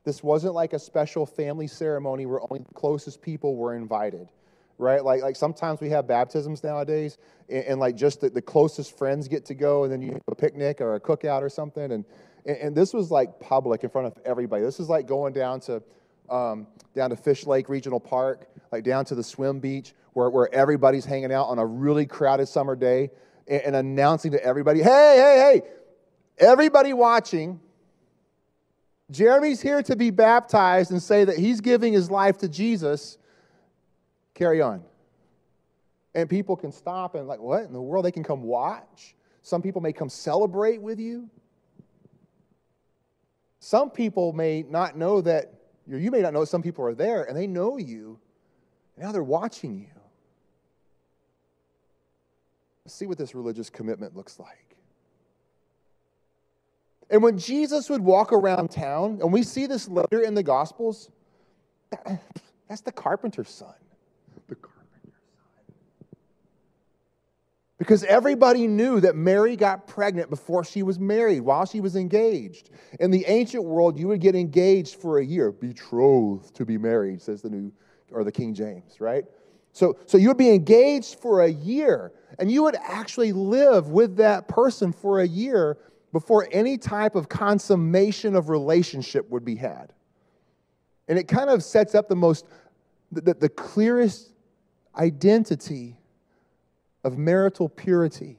This 0.03 0.23
wasn't 0.23 0.53
like 0.53 0.73
a 0.73 0.79
special 0.79 1.25
family 1.25 1.67
ceremony 1.67 2.25
where 2.25 2.41
only 2.41 2.59
the 2.59 2.73
closest 2.73 3.21
people 3.21 3.55
were 3.55 3.75
invited, 3.75 4.29
right? 4.77 5.03
Like, 5.03 5.21
like 5.21 5.35
sometimes 5.35 5.81
we 5.81 5.89
have 5.89 6.07
baptisms 6.07 6.63
nowadays, 6.63 7.17
and, 7.49 7.65
and 7.65 7.79
like 7.79 7.95
just 7.95 8.21
the, 8.21 8.29
the, 8.29 8.41
closest 8.41 8.97
friends 8.97 9.27
get 9.27 9.43
to 9.45 9.53
go, 9.53 9.83
and 9.83 9.91
then 9.91 10.01
you 10.01 10.13
have 10.13 10.21
a 10.29 10.35
picnic 10.35 10.79
or 10.79 10.95
a 10.95 10.99
cookout 10.99 11.41
or 11.41 11.49
something. 11.49 11.91
And, 11.91 12.05
and, 12.45 12.57
and 12.57 12.75
this 12.75 12.93
was 12.93 13.11
like 13.11 13.39
public 13.39 13.83
in 13.83 13.89
front 13.89 14.07
of 14.07 14.17
everybody. 14.23 14.63
This 14.63 14.79
is 14.79 14.87
like 14.87 15.07
going 15.07 15.33
down 15.33 15.59
to, 15.61 15.83
um, 16.29 16.67
down 16.95 17.09
to 17.09 17.17
Fish 17.17 17.45
Lake 17.45 17.67
Regional 17.67 17.99
Park, 17.99 18.47
like 18.71 18.85
down 18.85 19.03
to 19.05 19.15
the 19.15 19.23
swim 19.23 19.59
beach, 19.59 19.93
where, 20.17 20.31
where 20.31 20.51
everybody's 20.51 21.05
hanging 21.05 21.31
out 21.31 21.45
on 21.45 21.59
a 21.59 21.65
really 21.65 22.07
crowded 22.07 22.47
summer 22.47 22.75
day 22.75 23.11
and, 23.47 23.61
and 23.61 23.75
announcing 23.75 24.31
to 24.31 24.43
everybody, 24.43 24.81
hey, 24.81 25.15
hey, 25.15 25.61
hey, 25.61 25.69
everybody 26.39 26.91
watching, 26.91 27.59
Jeremy's 29.11 29.61
here 29.61 29.83
to 29.83 29.95
be 29.95 30.09
baptized 30.09 30.89
and 30.89 31.03
say 31.03 31.23
that 31.23 31.37
he's 31.37 31.61
giving 31.61 31.93
his 31.93 32.09
life 32.09 32.39
to 32.39 32.49
Jesus. 32.49 33.19
Carry 34.33 34.59
on. 34.59 34.83
And 36.15 36.27
people 36.27 36.55
can 36.55 36.71
stop 36.71 37.13
and, 37.13 37.27
like, 37.27 37.39
what 37.39 37.65
in 37.65 37.71
the 37.71 37.81
world? 37.81 38.03
They 38.03 38.11
can 38.11 38.23
come 38.23 38.41
watch. 38.41 39.15
Some 39.43 39.61
people 39.61 39.81
may 39.81 39.93
come 39.93 40.09
celebrate 40.09 40.81
with 40.81 40.99
you. 40.99 41.29
Some 43.59 43.91
people 43.91 44.33
may 44.33 44.63
not 44.63 44.97
know 44.97 45.21
that, 45.21 45.53
you 45.87 46.09
may 46.09 46.21
not 46.21 46.33
know 46.33 46.43
some 46.43 46.63
people 46.63 46.83
are 46.85 46.95
there 46.95 47.23
and 47.25 47.37
they 47.37 47.45
know 47.45 47.77
you. 47.77 48.19
Now 48.97 49.11
they're 49.11 49.23
watching 49.23 49.77
you. 49.77 49.96
Let's 52.87 52.95
see 52.95 53.05
what 53.05 53.17
this 53.17 53.35
religious 53.35 53.69
commitment 53.69 54.15
looks 54.15 54.39
like. 54.39 54.77
And 57.09 57.21
when 57.21 57.37
Jesus 57.37 57.89
would 57.89 57.99
walk 57.99 58.31
around 58.31 58.71
town, 58.71 59.19
and 59.21 59.33
we 59.33 59.43
see 59.43 59.65
this 59.65 59.89
later 59.89 60.21
in 60.21 60.35
the 60.35 60.41
Gospels, 60.41 61.11
that's 62.69 62.79
the 62.85 62.93
carpenter's 62.93 63.49
son. 63.49 63.73
The 64.47 64.55
carpenter's 64.55 65.19
son. 65.35 66.07
Because 67.77 68.05
everybody 68.05 68.67
knew 68.67 69.01
that 69.01 69.17
Mary 69.17 69.57
got 69.57 69.85
pregnant 69.85 70.29
before 70.29 70.63
she 70.63 70.81
was 70.81 70.97
married, 70.97 71.41
while 71.41 71.65
she 71.65 71.81
was 71.81 71.97
engaged. 71.97 72.69
In 73.01 73.11
the 73.11 73.25
ancient 73.27 73.65
world, 73.65 73.99
you 73.99 74.07
would 74.07 74.21
get 74.21 74.33
engaged 74.33 74.95
for 74.95 75.19
a 75.19 75.25
year, 75.25 75.51
betrothed 75.51 76.55
to 76.55 76.63
be 76.63 76.77
married, 76.77 77.21
says 77.21 77.41
the 77.41 77.49
new 77.49 77.69
or 78.13 78.23
the 78.23 78.31
King 78.31 78.53
James, 78.53 79.01
right? 79.01 79.25
So, 79.73 79.97
so 80.05 80.17
you 80.17 80.29
would 80.29 80.37
be 80.37 80.49
engaged 80.49 81.19
for 81.19 81.41
a 81.41 81.49
year, 81.49 82.11
and 82.39 82.51
you 82.51 82.63
would 82.63 82.75
actually 82.75 83.31
live 83.31 83.89
with 83.89 84.17
that 84.17 84.47
person 84.47 84.91
for 84.91 85.19
a 85.19 85.27
year 85.27 85.77
before 86.11 86.47
any 86.51 86.77
type 86.77 87.15
of 87.15 87.29
consummation 87.29 88.35
of 88.35 88.49
relationship 88.49 89.29
would 89.29 89.45
be 89.45 89.55
had. 89.55 89.93
And 91.07 91.19
it 91.19 91.27
kind 91.27 91.49
of 91.49 91.63
sets 91.63 91.95
up 91.95 92.09
the 92.09 92.15
most, 92.15 92.45
the, 93.11 93.33
the 93.33 93.49
clearest 93.49 94.31
identity 94.95 95.95
of 97.03 97.17
marital 97.17 97.69
purity. 97.69 98.37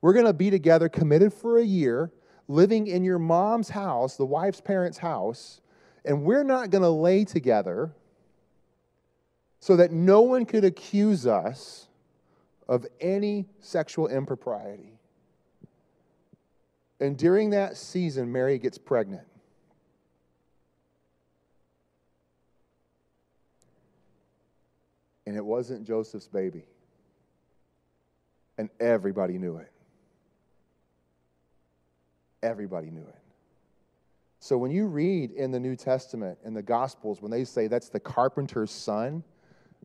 We're 0.00 0.12
going 0.12 0.26
to 0.26 0.32
be 0.32 0.50
together, 0.50 0.88
committed 0.88 1.32
for 1.32 1.58
a 1.58 1.64
year, 1.64 2.12
living 2.46 2.86
in 2.86 3.04
your 3.04 3.18
mom's 3.18 3.68
house, 3.68 4.16
the 4.16 4.24
wife's 4.24 4.60
parents' 4.60 4.98
house, 4.98 5.60
and 6.04 6.22
we're 6.22 6.44
not 6.44 6.70
going 6.70 6.82
to 6.82 6.88
lay 6.88 7.24
together 7.24 7.92
so 9.60 9.76
that 9.76 9.92
no 9.92 10.22
one 10.22 10.44
could 10.44 10.64
accuse 10.64 11.26
us 11.26 11.88
of 12.68 12.86
any 13.00 13.46
sexual 13.60 14.08
impropriety. 14.08 14.92
And 17.00 17.16
during 17.16 17.50
that 17.50 17.76
season, 17.76 18.30
Mary 18.30 18.58
gets 18.58 18.78
pregnant. 18.78 19.26
And 25.26 25.36
it 25.36 25.44
wasn't 25.44 25.86
Joseph's 25.86 26.28
baby. 26.28 26.64
And 28.56 28.70
everybody 28.80 29.38
knew 29.38 29.58
it. 29.58 29.70
Everybody 32.42 32.90
knew 32.90 33.02
it. 33.02 33.18
So 34.40 34.56
when 34.56 34.70
you 34.70 34.86
read 34.86 35.32
in 35.32 35.50
the 35.50 35.60
New 35.60 35.76
Testament, 35.76 36.38
in 36.44 36.54
the 36.54 36.62
Gospels, 36.62 37.20
when 37.20 37.30
they 37.30 37.44
say 37.44 37.66
that's 37.66 37.88
the 37.88 38.00
carpenter's 38.00 38.70
son, 38.70 39.22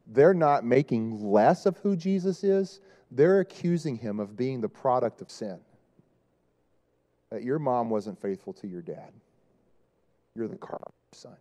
they're 0.07 0.33
not 0.33 0.65
making 0.65 1.31
less 1.31 1.65
of 1.65 1.77
who 1.77 1.95
Jesus 1.95 2.43
is, 2.43 2.79
they're 3.11 3.39
accusing 3.39 3.97
him 3.97 4.19
of 4.19 4.35
being 4.35 4.61
the 4.61 4.69
product 4.69 5.21
of 5.21 5.29
sin 5.29 5.59
that 7.33 7.41
your 7.41 7.57
mom 7.57 7.89
wasn't 7.89 8.21
faithful 8.21 8.53
to 8.53 8.67
your 8.67 8.83
dad. 8.83 9.11
You're 10.35 10.47
the 10.47 10.55
carpenter's 10.55 10.93
son. 11.13 11.35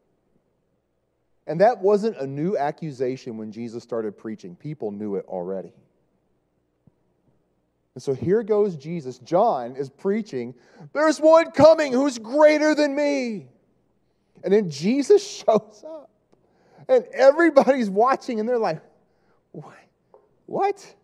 And 1.46 1.60
that 1.60 1.82
wasn't 1.82 2.16
a 2.16 2.26
new 2.26 2.56
accusation 2.56 3.36
when 3.36 3.52
Jesus 3.52 3.82
started 3.82 4.16
preaching. 4.16 4.56
People 4.56 4.90
knew 4.90 5.16
it 5.16 5.26
already. 5.28 5.74
And 7.94 8.02
so 8.02 8.14
here 8.14 8.42
goes 8.42 8.74
Jesus. 8.76 9.18
John 9.18 9.76
is 9.76 9.90
preaching, 9.90 10.54
There's 10.94 11.18
one 11.18 11.50
coming 11.50 11.92
who's 11.92 12.18
greater 12.18 12.74
than 12.74 12.94
me. 12.94 13.48
And 14.42 14.50
then 14.50 14.70
Jesus 14.70 15.22
shows 15.46 15.84
up. 15.86 16.08
And 16.88 17.04
everybody's 17.12 17.90
watching, 17.90 18.40
and 18.40 18.48
they're 18.48 18.58
like, 18.58 18.82
What? 19.52 19.74
What? 20.46 20.94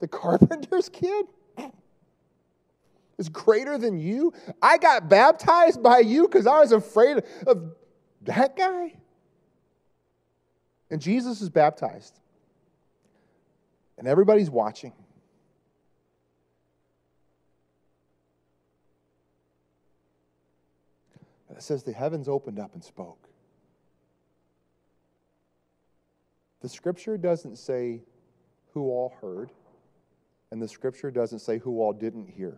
The 0.00 0.08
carpenter's 0.08 0.88
kid? 0.88 1.26
is 3.18 3.28
greater 3.28 3.78
than 3.78 3.98
you? 3.98 4.32
I 4.60 4.78
got 4.78 5.08
baptized 5.08 5.82
by 5.82 6.00
you 6.00 6.26
because 6.26 6.46
I 6.46 6.60
was 6.60 6.72
afraid 6.72 7.22
of 7.46 7.72
that 8.22 8.56
guy? 8.56 8.94
And 10.90 11.00
Jesus 11.00 11.40
is 11.40 11.48
baptized. 11.48 12.18
And 13.98 14.08
everybody's 14.08 14.50
watching. 14.50 14.92
It 21.50 21.62
says 21.62 21.84
the 21.84 21.92
heavens 21.92 22.28
opened 22.28 22.58
up 22.58 22.74
and 22.74 22.82
spoke. 22.82 23.23
The 26.64 26.70
scripture 26.70 27.18
doesn't 27.18 27.58
say 27.58 28.00
who 28.72 28.88
all 28.88 29.12
heard, 29.20 29.50
and 30.50 30.62
the 30.62 30.66
scripture 30.66 31.10
doesn't 31.10 31.40
say 31.40 31.58
who 31.58 31.82
all 31.82 31.92
didn't 31.92 32.26
hear. 32.26 32.56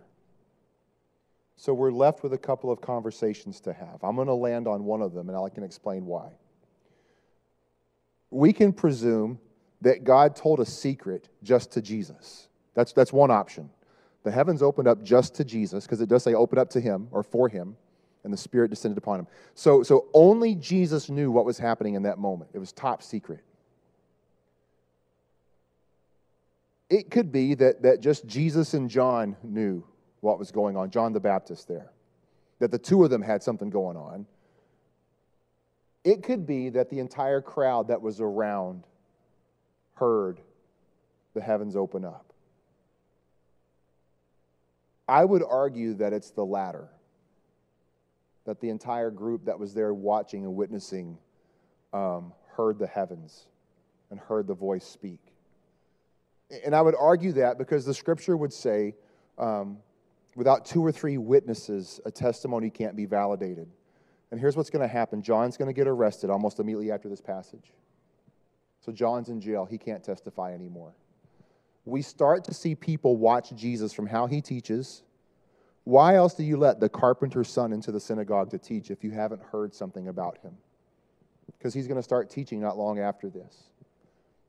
So 1.56 1.74
we're 1.74 1.90
left 1.90 2.22
with 2.22 2.32
a 2.32 2.38
couple 2.38 2.70
of 2.70 2.80
conversations 2.80 3.58
to 3.62 3.72
have. 3.72 3.98
I'm 4.04 4.14
going 4.14 4.28
to 4.28 4.34
land 4.34 4.68
on 4.68 4.84
one 4.84 5.02
of 5.02 5.12
them, 5.12 5.28
and 5.28 5.36
I 5.36 5.48
can 5.48 5.64
explain 5.64 6.06
why. 6.06 6.28
We 8.30 8.52
can 8.52 8.72
presume 8.72 9.40
that 9.80 10.04
God 10.04 10.36
told 10.36 10.60
a 10.60 10.66
secret 10.66 11.28
just 11.42 11.72
to 11.72 11.82
Jesus. 11.82 12.46
That's, 12.74 12.92
that's 12.92 13.12
one 13.12 13.32
option. 13.32 13.70
The 14.22 14.30
heavens 14.30 14.62
opened 14.62 14.86
up 14.86 15.02
just 15.02 15.34
to 15.34 15.44
Jesus, 15.44 15.84
because 15.84 16.00
it 16.00 16.08
does 16.08 16.22
say 16.22 16.32
open 16.32 16.60
up 16.60 16.70
to 16.70 16.80
him 16.80 17.08
or 17.10 17.24
for 17.24 17.48
him, 17.48 17.76
and 18.22 18.32
the 18.32 18.38
Spirit 18.38 18.68
descended 18.68 18.98
upon 18.98 19.18
him. 19.18 19.26
So, 19.56 19.82
so 19.82 20.06
only 20.14 20.54
Jesus 20.54 21.10
knew 21.10 21.32
what 21.32 21.44
was 21.44 21.58
happening 21.58 21.94
in 21.94 22.04
that 22.04 22.18
moment. 22.18 22.50
It 22.54 22.60
was 22.60 22.70
top 22.70 23.02
secret. 23.02 23.40
It 26.88 27.10
could 27.10 27.32
be 27.32 27.54
that, 27.54 27.82
that 27.82 28.00
just 28.00 28.26
Jesus 28.26 28.74
and 28.74 28.88
John 28.88 29.36
knew 29.42 29.84
what 30.20 30.38
was 30.38 30.50
going 30.50 30.76
on, 30.76 30.90
John 30.90 31.12
the 31.12 31.20
Baptist 31.20 31.68
there, 31.68 31.92
that 32.60 32.70
the 32.70 32.78
two 32.78 33.02
of 33.04 33.10
them 33.10 33.22
had 33.22 33.42
something 33.42 33.70
going 33.70 33.96
on. 33.96 34.26
It 36.04 36.22
could 36.22 36.46
be 36.46 36.68
that 36.70 36.88
the 36.88 37.00
entire 37.00 37.40
crowd 37.40 37.88
that 37.88 38.00
was 38.00 38.20
around 38.20 38.84
heard 39.94 40.40
the 41.34 41.40
heavens 41.40 41.74
open 41.74 42.04
up. 42.04 42.32
I 45.08 45.24
would 45.24 45.42
argue 45.48 45.94
that 45.94 46.12
it's 46.12 46.30
the 46.30 46.44
latter, 46.44 46.88
that 48.44 48.60
the 48.60 48.70
entire 48.70 49.10
group 49.10 49.44
that 49.46 49.58
was 49.58 49.74
there 49.74 49.92
watching 49.92 50.44
and 50.44 50.54
witnessing 50.54 51.18
um, 51.92 52.32
heard 52.56 52.78
the 52.78 52.86
heavens 52.86 53.46
and 54.10 54.18
heard 54.18 54.46
the 54.46 54.54
voice 54.54 54.84
speak. 54.84 55.20
And 56.64 56.74
I 56.74 56.82
would 56.82 56.94
argue 56.98 57.32
that 57.32 57.58
because 57.58 57.84
the 57.84 57.94
scripture 57.94 58.36
would 58.36 58.52
say, 58.52 58.94
um, 59.38 59.78
Without 60.36 60.66
two 60.66 60.84
or 60.84 60.92
three 60.92 61.16
witnesses, 61.16 61.98
a 62.04 62.10
testimony 62.10 62.68
can't 62.68 62.94
be 62.94 63.06
validated. 63.06 63.68
And 64.30 64.38
here's 64.38 64.54
what's 64.54 64.70
going 64.70 64.86
to 64.86 64.92
happen 64.92 65.22
John's 65.22 65.56
going 65.56 65.68
to 65.68 65.72
get 65.72 65.88
arrested 65.88 66.30
almost 66.30 66.60
immediately 66.60 66.92
after 66.92 67.08
this 67.08 67.22
passage. 67.22 67.72
So 68.84 68.92
John's 68.92 69.30
in 69.30 69.40
jail. 69.40 69.64
He 69.64 69.78
can't 69.78 70.04
testify 70.04 70.52
anymore. 70.52 70.94
We 71.86 72.02
start 72.02 72.44
to 72.44 72.54
see 72.54 72.74
people 72.74 73.16
watch 73.16 73.54
Jesus 73.56 73.92
from 73.92 74.06
how 74.06 74.26
he 74.26 74.42
teaches. 74.42 75.02
Why 75.84 76.16
else 76.16 76.34
do 76.34 76.42
you 76.42 76.56
let 76.56 76.80
the 76.80 76.88
carpenter's 76.88 77.48
son 77.48 77.72
into 77.72 77.90
the 77.90 78.00
synagogue 78.00 78.50
to 78.50 78.58
teach 78.58 78.90
if 78.90 79.02
you 79.02 79.12
haven't 79.12 79.40
heard 79.40 79.74
something 79.74 80.08
about 80.08 80.38
him? 80.38 80.52
Because 81.56 81.72
he's 81.72 81.86
going 81.86 81.96
to 81.96 82.02
start 82.02 82.28
teaching 82.28 82.60
not 82.60 82.76
long 82.76 82.98
after 82.98 83.30
this. 83.30 83.70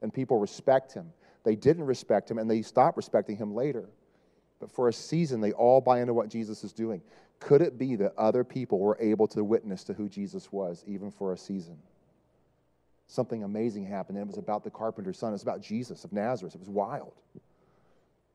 And 0.02 0.14
people 0.14 0.40
respect 0.40 0.94
him. 0.94 1.14
They 1.48 1.56
didn't 1.56 1.86
respect 1.86 2.30
him, 2.30 2.40
and 2.40 2.52
they 2.52 2.62
stopped 2.62 2.98
respecting 2.98 3.38
him 3.38 3.56
later. 3.56 3.88
But 4.60 4.70
for 4.70 4.90
a 4.90 4.94
season, 4.94 5.40
they 5.40 5.54
all 5.54 5.80
buy 5.80 6.02
into 6.02 6.14
what 6.14 6.28
Jesus 6.28 6.66
is 6.66 6.74
doing. 6.74 7.02
Could 7.40 7.62
it 7.62 7.78
be 7.78 7.96
that 7.96 8.12
other 8.18 8.44
people 8.44 8.80
were 8.80 8.98
able 9.00 9.30
to 9.30 9.46
witness 9.46 9.86
to 9.86 9.94
who 9.94 10.10
Jesus 10.10 10.52
was, 10.52 10.84
even 10.86 11.10
for 11.10 11.32
a 11.32 11.38
season? 11.38 11.78
Something 13.08 13.46
amazing 13.46 13.86
happened, 13.86 14.18
and 14.18 14.26
it 14.26 14.28
was 14.28 14.38
about 14.38 14.66
the 14.66 14.70
carpenter's 14.70 15.20
son. 15.20 15.30
It 15.30 15.36
was 15.36 15.44
about 15.44 15.62
Jesus 15.62 16.04
of 16.04 16.12
Nazareth. 16.12 16.54
It 16.54 16.60
was 16.60 16.70
wild. 16.70 17.14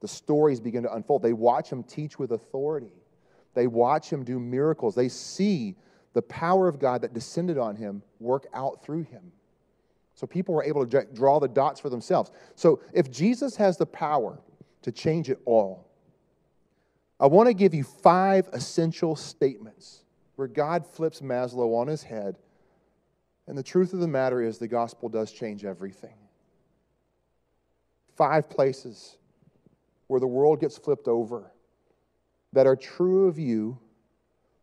The 0.01 0.09
stories 0.09 0.59
begin 0.59 0.85
to 0.85 0.95
unfold. 0.95 1.21
They 1.21 1.35
watch 1.35 1.71
him 1.71 1.83
teach 1.83 2.19
with 2.19 2.33
authority, 2.33 2.95
they 3.53 3.67
watch 3.67 4.11
him 4.11 4.25
do 4.25 4.41
miracles. 4.41 4.95
They 4.95 5.11
see 5.11 5.77
the 6.15 6.23
power 6.23 6.67
of 6.67 6.79
God 6.79 7.03
that 7.03 7.13
descended 7.13 7.59
on 7.59 7.77
him 7.77 8.03
work 8.21 8.47
out 8.55 8.83
through 8.83 9.03
him. 9.03 9.33
So 10.23 10.27
people 10.29 10.55
were 10.55 10.63
able 10.63 10.87
to 10.87 11.05
draw 11.13 11.41
the 11.41 11.49
dots 11.49 11.81
for 11.81 11.91
themselves. 11.91 12.31
So 12.55 12.81
if 12.93 13.11
Jesus 13.11 13.57
has 13.57 13.77
the 13.77 13.87
power 13.87 14.39
to 14.83 14.93
change 14.93 15.29
it 15.29 15.41
all, 15.45 15.91
I 17.19 17.27
want 17.27 17.49
to 17.49 17.55
give 17.55 17.75
you 17.75 17.83
five 17.83 18.49
essential 18.53 19.17
statements 19.17 20.05
where 20.37 20.47
God 20.47 20.87
flips 20.87 21.23
Maslow 21.23 21.77
on 21.77 21.89
his 21.89 22.05
head. 22.05 22.37
And 23.49 23.59
the 23.59 23.65
truth 23.65 23.95
of 23.95 23.99
the 23.99 24.07
matter 24.07 24.41
is, 24.41 24.59
the 24.59 24.69
gospel 24.69 25.09
does 25.09 25.33
change 25.33 25.65
everything. 25.65 26.15
Five 28.15 28.49
places 28.49 29.17
where 30.07 30.21
the 30.21 30.29
world 30.29 30.61
gets 30.61 30.79
flipped 30.79 31.09
over 31.09 31.51
that 32.53 32.69
are 32.69 32.77
true 32.77 33.27
of 33.27 33.41
you 33.41 33.77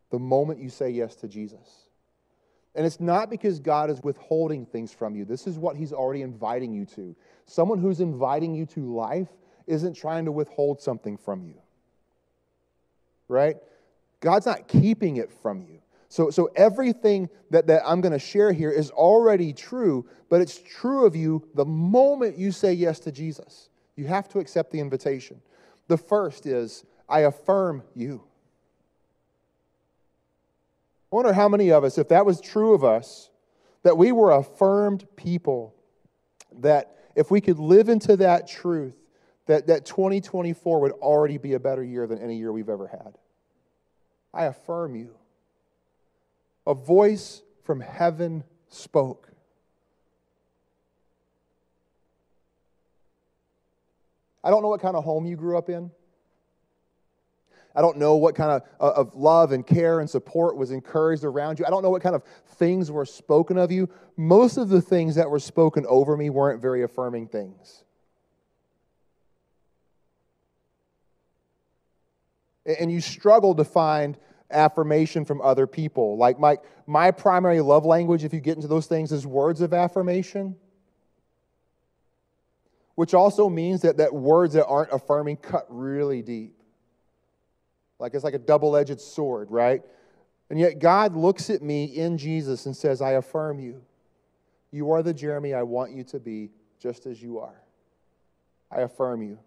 the 0.08 0.18
moment 0.18 0.58
you 0.58 0.70
say 0.70 0.88
yes 0.88 1.16
to 1.16 1.28
Jesus. 1.28 1.89
And 2.74 2.86
it's 2.86 3.00
not 3.00 3.30
because 3.30 3.58
God 3.58 3.90
is 3.90 4.00
withholding 4.02 4.64
things 4.64 4.92
from 4.92 5.16
you. 5.16 5.24
This 5.24 5.46
is 5.46 5.58
what 5.58 5.76
He's 5.76 5.92
already 5.92 6.22
inviting 6.22 6.72
you 6.72 6.86
to. 6.86 7.16
Someone 7.46 7.78
who's 7.78 8.00
inviting 8.00 8.54
you 8.54 8.66
to 8.66 8.94
life 8.94 9.28
isn't 9.66 9.94
trying 9.94 10.24
to 10.24 10.32
withhold 10.32 10.80
something 10.80 11.16
from 11.16 11.42
you 11.42 11.54
right? 13.30 13.56
God's 14.20 14.44
not 14.44 14.68
keeping 14.68 15.16
it 15.16 15.30
from 15.30 15.62
you. 15.62 15.78
So, 16.08 16.28
so 16.30 16.50
everything 16.56 17.30
that, 17.50 17.68
that 17.68 17.82
I'm 17.86 18.00
going 18.00 18.12
to 18.12 18.18
share 18.18 18.52
here 18.52 18.70
is 18.70 18.90
already 18.90 19.52
true, 19.52 20.06
but 20.28 20.40
it's 20.40 20.58
true 20.58 21.06
of 21.06 21.14
you 21.14 21.46
the 21.54 21.64
moment 21.64 22.36
you 22.36 22.50
say 22.50 22.72
yes 22.72 22.98
to 23.00 23.12
Jesus. 23.12 23.70
You 23.96 24.06
have 24.08 24.28
to 24.30 24.40
accept 24.40 24.72
the 24.72 24.80
invitation. 24.80 25.40
The 25.86 25.96
first 25.96 26.46
is, 26.46 26.84
I 27.08 27.20
affirm 27.20 27.84
you. 27.94 28.24
I 31.12 31.16
wonder 31.16 31.32
how 31.32 31.48
many 31.48 31.70
of 31.70 31.82
us, 31.82 31.98
if 31.98 32.08
that 32.08 32.24
was 32.24 32.40
true 32.40 32.72
of 32.72 32.84
us, 32.84 33.30
that 33.82 33.96
we 33.96 34.12
were 34.12 34.30
affirmed 34.30 35.06
people, 35.16 35.74
that 36.60 36.96
if 37.16 37.30
we 37.30 37.40
could 37.40 37.58
live 37.58 37.88
into 37.88 38.16
that 38.18 38.46
truth, 38.46 38.94
that, 39.46 39.66
that 39.66 39.84
2024 39.84 40.80
would 40.80 40.92
already 40.92 41.38
be 41.38 41.54
a 41.54 41.58
better 41.60 41.82
year 41.82 42.06
than 42.06 42.18
any 42.18 42.36
year 42.36 42.52
we've 42.52 42.68
ever 42.68 42.86
had. 42.86 43.18
I 44.32 44.44
affirm 44.44 44.94
you. 44.94 45.16
A 46.66 46.74
voice 46.74 47.42
from 47.64 47.80
heaven 47.80 48.44
spoke. 48.68 49.28
I 54.44 54.50
don't 54.50 54.62
know 54.62 54.68
what 54.68 54.80
kind 54.80 54.94
of 54.94 55.02
home 55.02 55.26
you 55.26 55.36
grew 55.36 55.58
up 55.58 55.68
in. 55.68 55.90
I 57.74 57.82
don't 57.82 57.98
know 57.98 58.16
what 58.16 58.34
kind 58.34 58.50
of, 58.50 58.62
uh, 58.80 59.00
of 59.00 59.14
love 59.14 59.52
and 59.52 59.66
care 59.66 60.00
and 60.00 60.10
support 60.10 60.56
was 60.56 60.70
encouraged 60.70 61.24
around 61.24 61.58
you. 61.58 61.66
I 61.66 61.70
don't 61.70 61.82
know 61.82 61.90
what 61.90 62.02
kind 62.02 62.14
of 62.14 62.24
things 62.46 62.90
were 62.90 63.06
spoken 63.06 63.58
of 63.58 63.70
you. 63.70 63.88
Most 64.16 64.56
of 64.56 64.68
the 64.68 64.80
things 64.80 65.14
that 65.14 65.30
were 65.30 65.38
spoken 65.38 65.86
over 65.86 66.16
me 66.16 66.30
weren't 66.30 66.60
very 66.60 66.82
affirming 66.82 67.28
things. 67.28 67.84
and 72.78 72.90
you 72.90 73.00
struggle 73.00 73.54
to 73.54 73.64
find 73.64 74.16
affirmation 74.50 75.24
from 75.24 75.40
other 75.40 75.66
people. 75.66 76.16
Like 76.16 76.38
my, 76.38 76.58
my 76.86 77.10
primary 77.10 77.60
love 77.60 77.84
language, 77.84 78.24
if 78.24 78.32
you 78.32 78.40
get 78.40 78.56
into 78.56 78.68
those 78.68 78.86
things, 78.86 79.12
is 79.12 79.26
words 79.26 79.60
of 79.60 79.72
affirmation, 79.72 80.56
which 82.94 83.14
also 83.14 83.48
means 83.48 83.82
that, 83.82 83.96
that 83.98 84.12
words 84.12 84.54
that 84.54 84.66
aren't 84.66 84.92
affirming 84.92 85.36
cut 85.36 85.66
really 85.68 86.22
deep. 86.22 86.59
Like 88.00 88.14
it's 88.14 88.24
like 88.24 88.34
a 88.34 88.38
double 88.38 88.76
edged 88.76 89.00
sword, 89.00 89.50
right? 89.50 89.82
And 90.48 90.58
yet 90.58 90.80
God 90.80 91.14
looks 91.14 91.50
at 91.50 91.62
me 91.62 91.84
in 91.84 92.18
Jesus 92.18 92.66
and 92.66 92.76
says, 92.76 93.00
I 93.00 93.12
affirm 93.12 93.60
you. 93.60 93.82
You 94.72 94.90
are 94.92 95.02
the 95.02 95.14
Jeremy 95.14 95.54
I 95.54 95.62
want 95.62 95.92
you 95.92 96.02
to 96.04 96.18
be, 96.18 96.50
just 96.80 97.06
as 97.06 97.22
you 97.22 97.38
are. 97.38 97.62
I 98.70 98.80
affirm 98.80 99.22
you. 99.22 99.38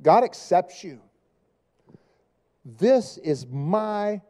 God 0.00 0.24
accepts 0.24 0.82
you. 0.84 1.00
This 2.64 3.18
is 3.18 3.46
my 3.46 4.20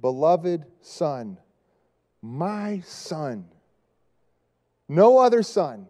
beloved 0.00 0.64
son, 0.80 1.38
my 2.20 2.80
son. 2.84 3.46
No 4.88 5.18
other 5.18 5.42
son, 5.42 5.86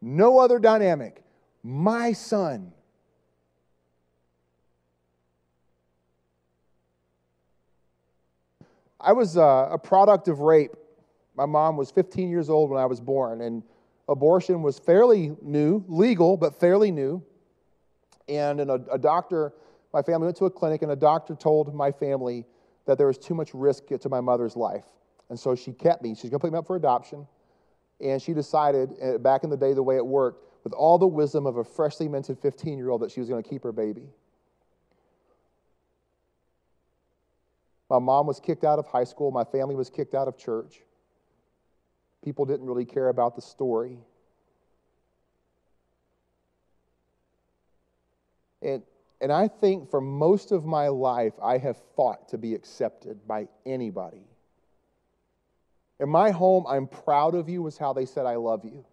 no 0.00 0.38
other 0.38 0.58
dynamic, 0.58 1.22
my 1.62 2.12
son. 2.12 2.72
I 9.00 9.12
was 9.12 9.36
uh, 9.36 9.68
a 9.70 9.78
product 9.78 10.28
of 10.28 10.40
rape. 10.40 10.72
My 11.36 11.46
mom 11.46 11.76
was 11.76 11.90
15 11.90 12.28
years 12.28 12.50
old 12.50 12.70
when 12.70 12.80
I 12.80 12.86
was 12.86 13.00
born, 13.00 13.40
and 13.40 13.62
abortion 14.08 14.62
was 14.62 14.78
fairly 14.78 15.36
new, 15.42 15.84
legal, 15.88 16.36
but 16.36 16.58
fairly 16.58 16.90
new 16.90 17.22
and 18.30 18.60
a, 18.60 18.80
a 18.92 18.98
doctor, 18.98 19.52
my 19.92 20.02
family 20.02 20.26
went 20.26 20.36
to 20.38 20.46
a 20.46 20.50
clinic, 20.50 20.82
and 20.82 20.92
a 20.92 20.96
doctor 20.96 21.34
told 21.34 21.74
my 21.74 21.90
family 21.90 22.46
that 22.86 22.96
there 22.96 23.08
was 23.08 23.18
too 23.18 23.34
much 23.34 23.52
risk 23.52 23.86
to 23.88 24.08
my 24.08 24.20
mother's 24.20 24.56
life. 24.56 24.84
And 25.28 25.38
so 25.38 25.54
she 25.54 25.72
kept 25.72 26.02
me. 26.02 26.14
She's 26.14 26.30
going 26.30 26.38
to 26.38 26.38
put 26.38 26.52
me 26.52 26.58
up 26.58 26.66
for 26.66 26.76
adoption. 26.76 27.26
And 28.00 28.22
she 28.22 28.32
decided, 28.32 28.94
eh, 29.00 29.16
back 29.18 29.44
in 29.44 29.50
the 29.50 29.56
day, 29.56 29.74
the 29.74 29.82
way 29.82 29.96
it 29.96 30.06
worked, 30.06 30.46
with 30.64 30.72
all 30.72 30.98
the 30.98 31.06
wisdom 31.06 31.46
of 31.46 31.56
a 31.56 31.64
freshly 31.64 32.08
minted 32.08 32.38
15 32.38 32.78
year 32.78 32.90
old, 32.90 33.02
that 33.02 33.10
she 33.10 33.20
was 33.20 33.28
going 33.28 33.42
to 33.42 33.48
keep 33.48 33.62
her 33.62 33.72
baby. 33.72 34.08
My 37.90 37.98
mom 37.98 38.28
was 38.28 38.38
kicked 38.38 38.64
out 38.64 38.78
of 38.78 38.86
high 38.86 39.04
school. 39.04 39.32
My 39.32 39.42
family 39.42 39.74
was 39.74 39.90
kicked 39.90 40.14
out 40.14 40.28
of 40.28 40.38
church. 40.38 40.82
People 42.24 42.44
didn't 42.46 42.66
really 42.66 42.84
care 42.84 43.08
about 43.08 43.34
the 43.34 43.42
story. 43.42 43.98
And, 48.62 48.82
and 49.20 49.32
I 49.32 49.48
think 49.48 49.90
for 49.90 50.00
most 50.00 50.52
of 50.52 50.64
my 50.64 50.88
life, 50.88 51.32
I 51.42 51.58
have 51.58 51.78
fought 51.96 52.28
to 52.28 52.38
be 52.38 52.54
accepted 52.54 53.26
by 53.26 53.48
anybody. 53.66 54.22
In 55.98 56.08
my 56.08 56.30
home, 56.30 56.66
I'm 56.68 56.86
proud 56.86 57.34
of 57.34 57.48
you, 57.48 57.60
was 57.62 57.76
how 57.76 57.92
they 57.92 58.06
said, 58.06 58.24
I 58.24 58.36
love 58.36 58.64
you. 58.64 58.84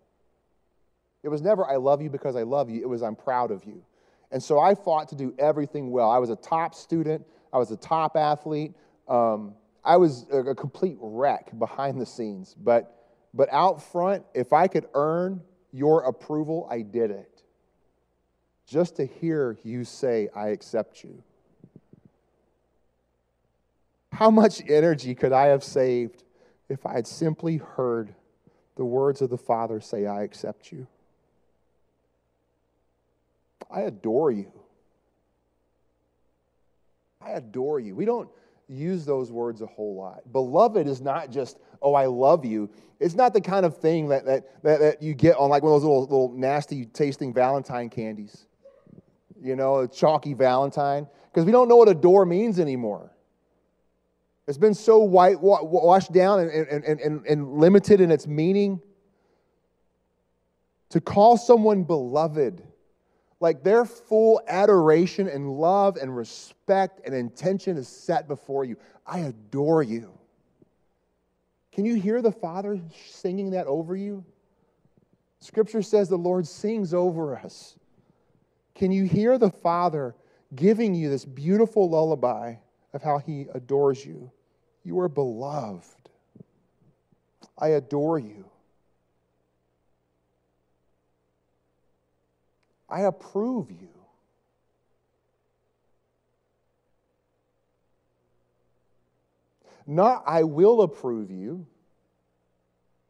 It 1.23 1.29
was 1.29 1.41
never, 1.41 1.65
I 1.69 1.75
love 1.75 2.01
you 2.01 2.09
because 2.09 2.35
I 2.35 2.43
love 2.43 2.69
you. 2.69 2.81
It 2.81 2.89
was, 2.89 3.03
I'm 3.03 3.15
proud 3.15 3.51
of 3.51 3.63
you. 3.63 3.83
And 4.31 4.41
so 4.41 4.59
I 4.59 4.75
fought 4.75 5.09
to 5.09 5.15
do 5.15 5.33
everything 5.37 5.91
well. 5.91 6.09
I 6.09 6.17
was 6.17 6.29
a 6.29 6.35
top 6.35 6.73
student, 6.73 7.25
I 7.53 7.57
was 7.57 7.71
a 7.71 7.77
top 7.77 8.15
athlete. 8.15 8.73
Um, 9.07 9.53
I 9.83 9.97
was 9.97 10.25
a, 10.31 10.53
complete 10.53 10.97
wreck 10.99 11.57
behind 11.57 11.99
the 11.99 12.05
scenes. 12.05 12.53
But, 12.53 13.09
but 13.33 13.47
out 13.51 13.81
front, 13.81 14.25
if 14.33 14.51
I 14.51 14.67
could 14.67 14.85
earn 14.93 15.41
your 15.71 16.03
approval, 16.03 16.67
I 16.69 16.81
did 16.81 17.11
it 17.11 17.43
just 18.67 18.97
to 18.97 19.05
hear 19.05 19.57
you 19.63 19.85
say, 19.85 20.27
I 20.35 20.49
accept 20.49 21.03
you. 21.03 21.23
How 24.11 24.29
much 24.29 24.61
energy 24.67 25.15
could 25.15 25.31
I 25.31 25.45
have 25.47 25.63
saved 25.63 26.23
if 26.69 26.85
I 26.85 26.93
had 26.93 27.07
simply 27.07 27.57
heard 27.57 28.13
the 28.75 28.83
words 28.83 29.21
of 29.21 29.29
the 29.29 29.37
Father 29.37 29.79
say, 29.79 30.05
I 30.05 30.23
accept 30.23 30.71
you? 30.71 30.87
I 33.71 33.81
adore 33.81 34.31
you. 34.31 34.51
I 37.21 37.31
adore 37.31 37.79
you. 37.79 37.95
We 37.95 38.05
don't 38.05 38.29
use 38.67 39.05
those 39.05 39.31
words 39.31 39.61
a 39.61 39.65
whole 39.65 39.95
lot. 39.95 40.21
Beloved 40.31 40.87
is 40.87 41.01
not 41.01 41.31
just, 41.31 41.57
oh, 41.81 41.93
I 41.93 42.05
love 42.05 42.43
you. 42.45 42.69
It's 42.99 43.15
not 43.15 43.33
the 43.33 43.41
kind 43.41 43.65
of 43.65 43.77
thing 43.77 44.09
that, 44.09 44.25
that, 44.25 44.63
that, 44.63 44.79
that 44.79 45.01
you 45.01 45.13
get 45.13 45.37
on 45.37 45.49
like 45.49 45.63
one 45.63 45.73
of 45.73 45.81
those 45.81 45.87
little, 45.87 46.01
little 46.01 46.33
nasty 46.33 46.85
tasting 46.85 47.33
Valentine 47.33 47.89
candies. 47.89 48.47
you 49.41 49.55
know, 49.55 49.79
a 49.79 49.87
chalky 49.87 50.33
Valentine, 50.33 51.07
because 51.31 51.45
we 51.45 51.51
don't 51.51 51.67
know 51.67 51.75
what 51.75 51.89
adore 51.89 52.25
means 52.25 52.59
anymore. 52.59 53.11
It's 54.47 54.57
been 54.57 54.73
so 54.73 54.99
white 54.99 55.37
washed 55.41 56.13
down 56.13 56.39
and, 56.39 56.51
and, 56.51 56.99
and, 56.99 57.25
and 57.25 57.53
limited 57.53 57.99
in 57.99 58.11
its 58.11 58.27
meaning. 58.27 58.81
To 60.91 61.01
call 61.01 61.35
someone 61.35 61.83
beloved, 61.83 62.63
like 63.39 63.63
their 63.63 63.85
full 63.85 64.41
adoration 64.47 65.27
and 65.27 65.51
love 65.51 65.97
and 65.97 66.15
respect 66.15 67.01
and 67.05 67.13
intention 67.13 67.77
is 67.77 67.87
set 67.87 68.27
before 68.27 68.65
you. 68.65 68.77
I 69.05 69.19
adore 69.19 69.83
you. 69.83 70.17
Can 71.71 71.85
you 71.85 71.95
hear 71.95 72.21
the 72.21 72.31
Father 72.31 72.79
singing 73.05 73.51
that 73.51 73.67
over 73.67 73.95
you? 73.95 74.25
Scripture 75.39 75.83
says 75.83 76.09
the 76.09 76.17
Lord 76.17 76.47
sings 76.47 76.93
over 76.93 77.37
us. 77.37 77.77
Can 78.73 78.91
you 78.91 79.05
hear 79.05 79.37
the 79.37 79.51
Father 79.51 80.15
giving 80.55 80.95
you 80.95 81.09
this 81.09 81.25
beautiful 81.25 81.89
lullaby 81.89 82.55
of 82.93 83.03
how 83.03 83.19
He 83.19 83.47
adores 83.53 84.03
you? 84.03 84.31
You 84.83 84.99
are 84.99 85.09
beloved. 85.09 86.09
I 87.59 87.69
adore 87.69 88.17
you. 88.17 88.45
I 92.89 93.01
approve 93.01 93.71
you. 93.71 93.89
Not 99.85 100.23
I 100.27 100.43
will 100.43 100.81
approve 100.81 101.31
you 101.31 101.65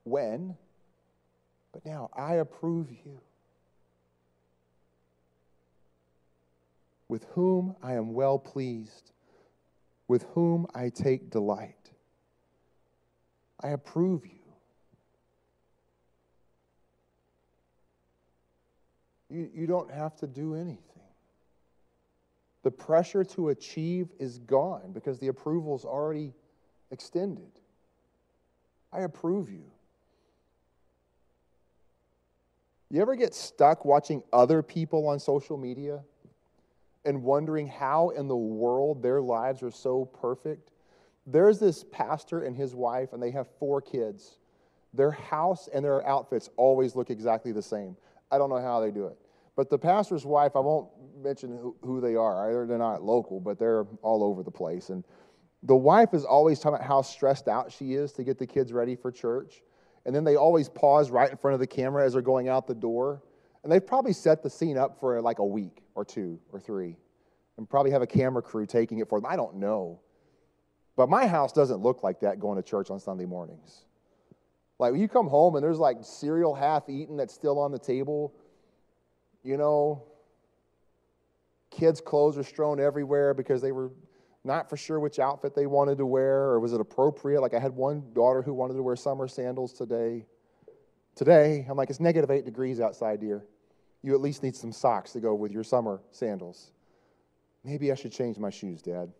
when, 0.03 0.55
but 1.73 1.85
now 1.85 2.09
I 2.15 2.35
approve 2.35 2.91
you. 2.91 3.19
With 7.09 7.25
whom 7.31 7.75
I 7.81 7.93
am 7.93 8.13
well 8.13 8.37
pleased, 8.37 9.11
with 10.07 10.23
whom 10.33 10.67
I 10.75 10.89
take 10.89 11.31
delight. 11.31 11.91
I 13.59 13.69
approve 13.69 14.25
you. 14.25 14.36
You, 19.29 19.49
you 19.53 19.67
don't 19.67 19.91
have 19.91 20.15
to 20.17 20.27
do 20.27 20.55
anything. 20.55 20.81
The 22.63 22.71
pressure 22.71 23.23
to 23.23 23.49
achieve 23.49 24.09
is 24.19 24.39
gone 24.39 24.91
because 24.93 25.19
the 25.19 25.27
approval 25.27 25.75
is 25.75 25.85
already 25.85 26.33
extended. 26.91 27.51
I 28.91 29.01
approve 29.01 29.49
you. 29.49 29.63
You 32.89 33.01
ever 33.01 33.15
get 33.15 33.35
stuck 33.35 33.83
watching 33.83 34.23
other 34.31 34.61
people 34.61 35.07
on 35.07 35.19
social 35.19 35.57
media 35.57 36.01
and 37.05 37.21
wondering 37.23 37.67
how 37.67 38.09
in 38.09 38.27
the 38.27 38.35
world 38.35 39.01
their 39.01 39.21
lives 39.21 39.61
are 39.61 39.71
so 39.71 40.05
perfect? 40.05 40.71
There's 41.25 41.59
this 41.59 41.83
pastor 41.91 42.43
and 42.43 42.55
his 42.55 42.73
wife, 42.73 43.11
and 43.11 43.21
they 43.21 43.31
have 43.31 43.47
four 43.59 43.81
kids. 43.81 44.37
Their 44.93 45.11
house 45.11 45.67
and 45.73 45.83
their 45.83 46.05
outfits 46.07 46.49
always 46.55 46.95
look 46.95 47.09
exactly 47.09 47.51
the 47.51 47.61
same. 47.61 47.97
I 48.31 48.37
don't 48.37 48.49
know 48.49 48.61
how 48.61 48.79
they 48.79 48.91
do 48.91 49.07
it. 49.07 49.17
But 49.55 49.69
the 49.69 49.77
pastor's 49.77 50.25
wife, 50.25 50.55
I 50.55 50.59
won't 50.59 50.89
mention 51.19 51.73
who, 51.81 51.99
they 51.99 52.15
are. 52.15 52.49
Either 52.49 52.67
They're 52.67 52.77
not 52.77 53.01
local, 53.01 53.39
but 53.39 53.57
they're 53.57 53.85
all 54.03 54.23
over 54.23 54.43
the 54.43 54.51
place. 54.51 54.89
And 54.89 55.03
the 55.63 55.75
wife 55.75 56.13
is 56.13 56.25
always 56.25 56.59
talking 56.59 56.75
about 56.75 56.87
how 56.87 57.01
stressed 57.01 57.47
out 57.47 57.71
she 57.71 57.93
is 57.93 58.11
to 58.13 58.23
get 58.23 58.37
the 58.37 58.45
kids 58.45 58.71
ready 58.71 58.95
for 58.95 59.11
church. 59.11 59.63
And 60.05 60.15
then 60.15 60.23
they 60.23 60.35
always 60.35 60.69
pause 60.69 61.09
right 61.09 61.29
in 61.29 61.37
front 61.37 61.55
of 61.55 61.59
the 61.59 61.67
camera 61.67 62.05
as 62.05 62.13
they're 62.13 62.21
going 62.21 62.47
out 62.47 62.67
the 62.67 62.75
door. 62.75 63.23
And 63.63 63.71
they've 63.71 63.85
probably 63.85 64.13
set 64.13 64.43
the 64.43 64.49
scene 64.49 64.77
up 64.77 64.99
for 64.99 65.19
like 65.21 65.39
a 65.39 65.45
week 65.45 65.81
or 65.95 66.05
two 66.05 66.39
or 66.53 66.59
three 66.59 66.95
and 67.57 67.67
probably 67.67 67.91
have 67.91 68.03
a 68.03 68.07
camera 68.07 68.41
crew 68.41 68.65
taking 68.65 68.99
it 68.99 69.09
for 69.09 69.19
them. 69.19 69.29
I 69.29 69.35
don't 69.35 69.55
know. 69.55 69.99
But 70.95 71.09
my 71.09 71.27
house 71.27 71.51
doesn't 71.51 71.81
look 71.81 72.03
like 72.03 72.19
that 72.21 72.39
going 72.39 72.57
to 72.57 72.63
church 72.63 72.89
on 72.89 72.99
Sunday 72.99 73.25
mornings. 73.25 73.85
Like 74.79 74.91
when 74.91 75.01
you 75.01 75.07
come 75.07 75.27
home 75.27 75.55
and 75.55 75.63
there's 75.63 75.79
like 75.79 75.97
cereal 76.01 76.53
half 76.53 76.89
eaten 76.89 77.17
that's 77.17 77.33
still 77.33 77.59
on 77.59 77.71
the 77.71 77.79
table. 77.79 78.33
You 79.43 79.57
know, 79.57 80.03
kids' 81.71 82.01
clothes 82.01 82.37
are 82.37 82.43
strewn 82.43 82.79
everywhere 82.79 83.33
because 83.33 83.61
they 83.61 83.71
were 83.71 83.91
not 84.43 84.69
for 84.69 84.77
sure 84.77 84.99
which 84.99 85.19
outfit 85.19 85.55
they 85.55 85.65
wanted 85.65 85.97
to 85.97 86.05
wear 86.05 86.43
or 86.43 86.59
was 86.59 86.73
it 86.73 86.81
appropriate. 86.81 87.41
Like 87.41 87.53
I 87.53 87.59
had 87.59 87.73
one 87.73 88.03
daughter 88.13 88.41
who 88.41 88.53
wanted 88.53 88.75
to 88.75 88.83
wear 88.83 88.95
summer 88.95 89.27
sandals 89.27 89.73
today. 89.73 90.25
Today, 91.15 91.65
I'm 91.67 91.75
like, 91.75 91.89
it's 91.89 91.99
negative 91.99 92.29
eight 92.29 92.45
degrees 92.45 92.79
outside, 92.79 93.19
dear. 93.19 93.43
You 94.03 94.13
at 94.13 94.21
least 94.21 94.43
need 94.43 94.55
some 94.55 94.71
socks 94.71 95.11
to 95.13 95.19
go 95.19 95.33
with 95.33 95.51
your 95.51 95.63
summer 95.63 96.01
sandals. 96.11 96.71
Maybe 97.63 97.91
I 97.91 97.95
should 97.95 98.11
change 98.11 98.37
my 98.37 98.51
shoes, 98.51 98.81
Dad. 98.83 99.11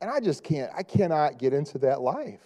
And 0.00 0.10
I 0.10 0.20
just 0.20 0.44
can't, 0.44 0.70
I 0.76 0.82
cannot 0.82 1.38
get 1.38 1.52
into 1.52 1.78
that 1.78 2.00
life. 2.00 2.42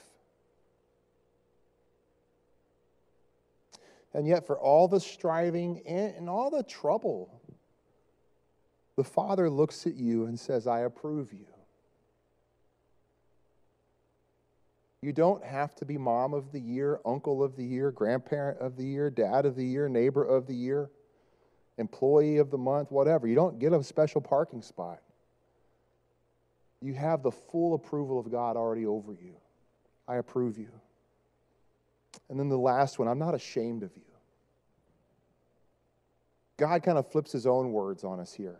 And 4.12 4.26
yet, 4.26 4.46
for 4.46 4.58
all 4.58 4.88
the 4.88 5.00
striving 5.00 5.82
and, 5.86 6.14
and 6.16 6.28
all 6.28 6.50
the 6.50 6.62
trouble, 6.64 7.40
the 8.96 9.04
Father 9.04 9.48
looks 9.48 9.86
at 9.86 9.94
you 9.94 10.26
and 10.26 10.38
says, 10.38 10.66
I 10.66 10.80
approve 10.80 11.32
you. 11.32 11.46
You 15.02 15.12
don't 15.12 15.42
have 15.42 15.74
to 15.76 15.84
be 15.84 15.96
mom 15.96 16.34
of 16.34 16.52
the 16.52 16.60
year, 16.60 17.00
uncle 17.06 17.42
of 17.42 17.56
the 17.56 17.64
year, 17.64 17.90
grandparent 17.90 18.58
of 18.58 18.76
the 18.76 18.84
year, 18.84 19.08
dad 19.08 19.46
of 19.46 19.56
the 19.56 19.64
year, 19.64 19.88
neighbor 19.88 20.22
of 20.22 20.46
the 20.46 20.54
year, 20.54 20.90
employee 21.78 22.36
of 22.36 22.50
the 22.50 22.58
month, 22.58 22.90
whatever. 22.90 23.26
You 23.26 23.34
don't 23.34 23.58
get 23.58 23.72
a 23.72 23.82
special 23.82 24.20
parking 24.20 24.60
spot. 24.60 25.00
You 26.80 26.94
have 26.94 27.22
the 27.22 27.30
full 27.30 27.74
approval 27.74 28.18
of 28.18 28.30
God 28.30 28.56
already 28.56 28.86
over 28.86 29.12
you. 29.12 29.34
I 30.08 30.16
approve 30.16 30.58
you. 30.58 30.70
And 32.28 32.38
then 32.38 32.48
the 32.48 32.58
last 32.58 32.98
one 32.98 33.08
I'm 33.08 33.18
not 33.18 33.34
ashamed 33.34 33.82
of 33.82 33.90
you. 33.96 34.02
God 36.56 36.82
kind 36.82 36.98
of 36.98 37.10
flips 37.10 37.32
his 37.32 37.46
own 37.46 37.72
words 37.72 38.04
on 38.04 38.20
us 38.20 38.32
here. 38.32 38.58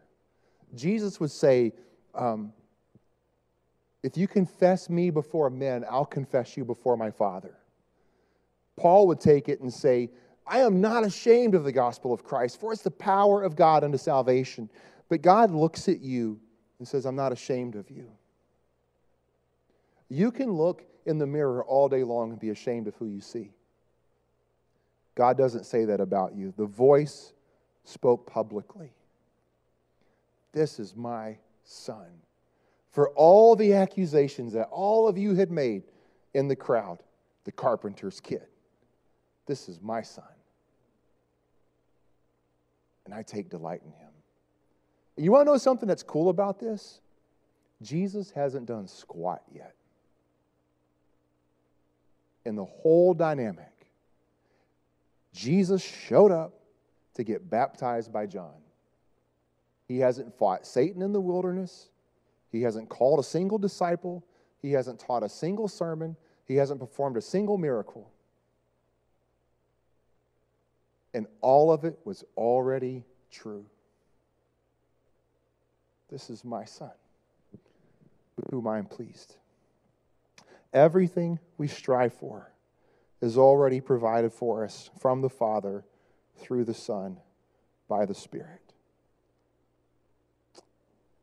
Jesus 0.75 1.21
would 1.21 1.31
say, 1.31 1.73
um, 2.15 2.53
If 4.03 4.17
you 4.17 4.29
confess 4.29 4.89
me 4.89 5.11
before 5.11 5.51
men, 5.51 5.85
I'll 5.91 6.07
confess 6.07 6.57
you 6.57 6.65
before 6.65 6.97
my 6.97 7.11
Father. 7.11 7.57
Paul 8.77 9.07
would 9.09 9.21
take 9.21 9.49
it 9.49 9.61
and 9.61 9.73
say, 9.73 10.11
I 10.47 10.61
am 10.61 10.81
not 10.81 11.05
ashamed 11.05 11.55
of 11.55 11.65
the 11.65 11.73
gospel 11.73 12.13
of 12.13 12.25
Christ, 12.25 12.59
for 12.59 12.73
it's 12.73 12.83
the 12.83 12.91
power 12.91 13.43
of 13.43 13.55
God 13.55 13.85
unto 13.85 13.99
salvation. 13.99 14.71
But 15.09 15.23
God 15.23 15.51
looks 15.51 15.89
at 15.89 16.01
you 16.01 16.41
and 16.81 16.89
says, 16.89 17.05
I'm 17.05 17.15
not 17.15 17.31
ashamed 17.31 17.77
of 17.77 17.91
you. 17.91 18.11
You 20.09 20.33
can 20.33 20.51
look 20.51 20.83
in 21.07 21.19
the 21.19 21.27
mirror 21.27 21.63
all 21.63 21.89
day 21.89 22.03
long 22.03 22.31
and 22.31 22.41
be 22.41 22.49
ashamed 22.49 22.89
of 22.89 22.97
who 22.97 23.07
you 23.07 23.21
see. 23.21 23.53
God 25.15 25.37
doesn't 25.37 25.67
say 25.67 25.85
that 25.85 26.01
about 26.01 26.35
you. 26.35 26.55
The 26.57 26.65
voice 26.65 27.35
spoke 27.85 28.27
publicly. 28.27 28.95
This 30.53 30.81
is 30.81 30.97
my 30.97 31.37
son. 31.65 32.07
For 32.91 33.11
all 33.11 33.55
the 33.55 33.75
accusations 33.75 34.55
that 34.55 34.69
all 34.71 35.07
of 35.07 35.19
you 35.19 35.35
had 35.35 35.51
made 35.51 35.83
in 36.33 36.49
the 36.49 36.57
crowd, 36.57 37.03
the 37.45 37.53
carpenter's 37.53 38.21
kid, 38.21 38.47
this 39.47 39.69
is 39.69 39.81
my 39.83 40.01
son. 40.01 40.25
And 43.05 43.15
I 43.15 43.23
take 43.23 43.51
delight 43.51 43.83
in 43.85 43.93
him. 43.93 44.11
You 45.17 45.33
want 45.33 45.47
to 45.47 45.53
know 45.53 45.59
something 45.59 45.89
that's 45.89 46.03
cool 46.03 46.29
about 46.29 46.59
this? 46.59 47.01
Jesus 47.83 48.31
hasn't 48.31 48.67
done 48.67 48.89
squat 48.89 49.43
yet. 49.53 49.75
In 52.45 52.57
the 52.57 52.65
whole 52.65 53.15
dynamic, 53.15 53.73
Jesus 55.33 55.83
showed 55.83 56.33
up 56.33 56.55
to 57.15 57.25
get 57.25 57.51
baptized 57.51 58.13
by 58.13 58.27
John. 58.27 58.55
He 59.87 59.99
hasn't 59.99 60.37
fought 60.39 60.67
Satan 60.67 61.03
in 61.03 61.13
the 61.13 61.21
wilderness. 61.21 61.89
He 62.51 62.63
hasn't 62.63 62.89
called 62.89 63.21
a 63.21 63.25
single 63.25 63.59
disciple. 63.59 64.25
He 64.63 64.73
hasn't 64.73 65.01
taught 65.01 65.23
a 65.23 65.29
single 65.29 65.69
sermon. 65.69 66.17
He 66.47 66.57
hasn't 66.57 66.81
performed 66.81 67.17
a 67.17 67.21
single 67.21 67.59
miracle. 67.59 68.11
And 71.13 71.27
all 71.41 71.73
of 71.73 71.85
it 71.85 71.99
was 72.05 72.25
already 72.37 73.05
true. 73.31 73.67
This 76.11 76.29
is 76.29 76.45
my 76.45 76.65
son, 76.65 76.91
with 78.37 78.51
whom 78.51 78.67
I 78.67 78.79
am 78.79 78.87
pleased. 78.87 79.37
Everything 80.73 81.39
we 81.57 81.69
strive 81.69 82.15
for 82.15 82.53
is 83.21 83.39
already 83.39 83.81
provided 83.81 84.33
for 84.33 84.65
us 84.65 84.91
from 84.99 85.21
the 85.21 85.29
Father 85.29 85.85
through 86.39 86.65
the 86.65 86.75
Son 86.75 87.19
by 87.89 88.07
the 88.07 88.15
Spirit. 88.15 88.61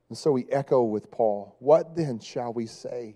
And 0.09 0.17
so 0.17 0.31
we 0.31 0.45
echo 0.49 0.83
with 0.83 1.11
Paul 1.11 1.55
What 1.59 1.95
then 1.95 2.19
shall 2.19 2.53
we 2.53 2.65
say 2.65 3.15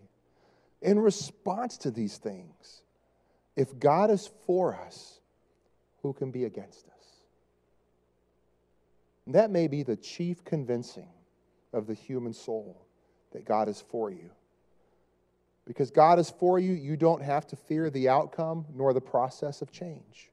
in 0.82 0.99
response 0.99 1.78
to 1.78 1.91
these 1.91 2.17
things? 2.17 2.82
If 3.55 3.80
God 3.80 4.09
is 4.09 4.30
for 4.45 4.76
us, 4.76 5.19
who 6.01 6.13
can 6.13 6.32
be 6.32 6.45
against 6.45 6.88
us? 6.88 7.05
And 9.26 9.36
that 9.36 9.51
may 9.51 9.67
be 9.67 9.84
the 9.84 9.95
chief 9.95 10.43
convincing 10.43 11.07
of 11.74 11.88
the 11.88 11.93
human 11.93 12.34
soul 12.34 12.86
that 13.32 13.45
God 13.45 13.69
is 13.69 13.82
for 13.82 14.09
you. 14.09 14.30
Because 15.65 15.91
God 15.91 16.19
is 16.19 16.30
for 16.30 16.59
you, 16.59 16.74
you 16.74 16.97
don't 16.97 17.22
have 17.22 17.47
to 17.47 17.55
fear 17.55 17.89
the 17.89 18.09
outcome 18.09 18.65
nor 18.74 18.93
the 18.93 19.01
process 19.01 19.61
of 19.61 19.72
change. 19.72 20.30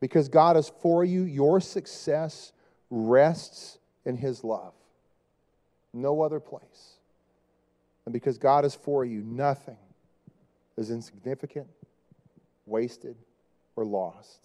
Because 0.00 0.28
God 0.28 0.56
is 0.56 0.70
for 0.80 1.04
you, 1.04 1.22
your 1.22 1.60
success 1.60 2.52
rests 2.90 3.78
in 4.04 4.16
His 4.16 4.44
love. 4.44 4.74
No 5.92 6.20
other 6.20 6.40
place. 6.40 6.98
And 8.04 8.12
because 8.12 8.38
God 8.38 8.64
is 8.64 8.74
for 8.74 9.04
you, 9.04 9.22
nothing 9.22 9.78
is 10.76 10.90
insignificant, 10.90 11.66
wasted, 12.66 13.16
or 13.74 13.84
lost. 13.84 14.40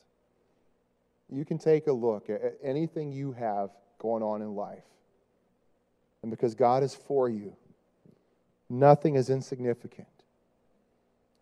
You 1.29 1.45
can 1.45 1.57
take 1.57 1.87
a 1.87 1.93
look 1.93 2.29
at 2.29 2.57
anything 2.63 3.11
you 3.11 3.33
have 3.33 3.69
going 3.99 4.23
on 4.23 4.41
in 4.41 4.55
life. 4.55 4.83
And 6.21 6.29
because 6.29 6.53
God 6.55 6.83
is 6.83 6.93
for 6.93 7.29
you, 7.29 7.55
nothing 8.69 9.15
is 9.15 9.29
insignificant, 9.29 10.07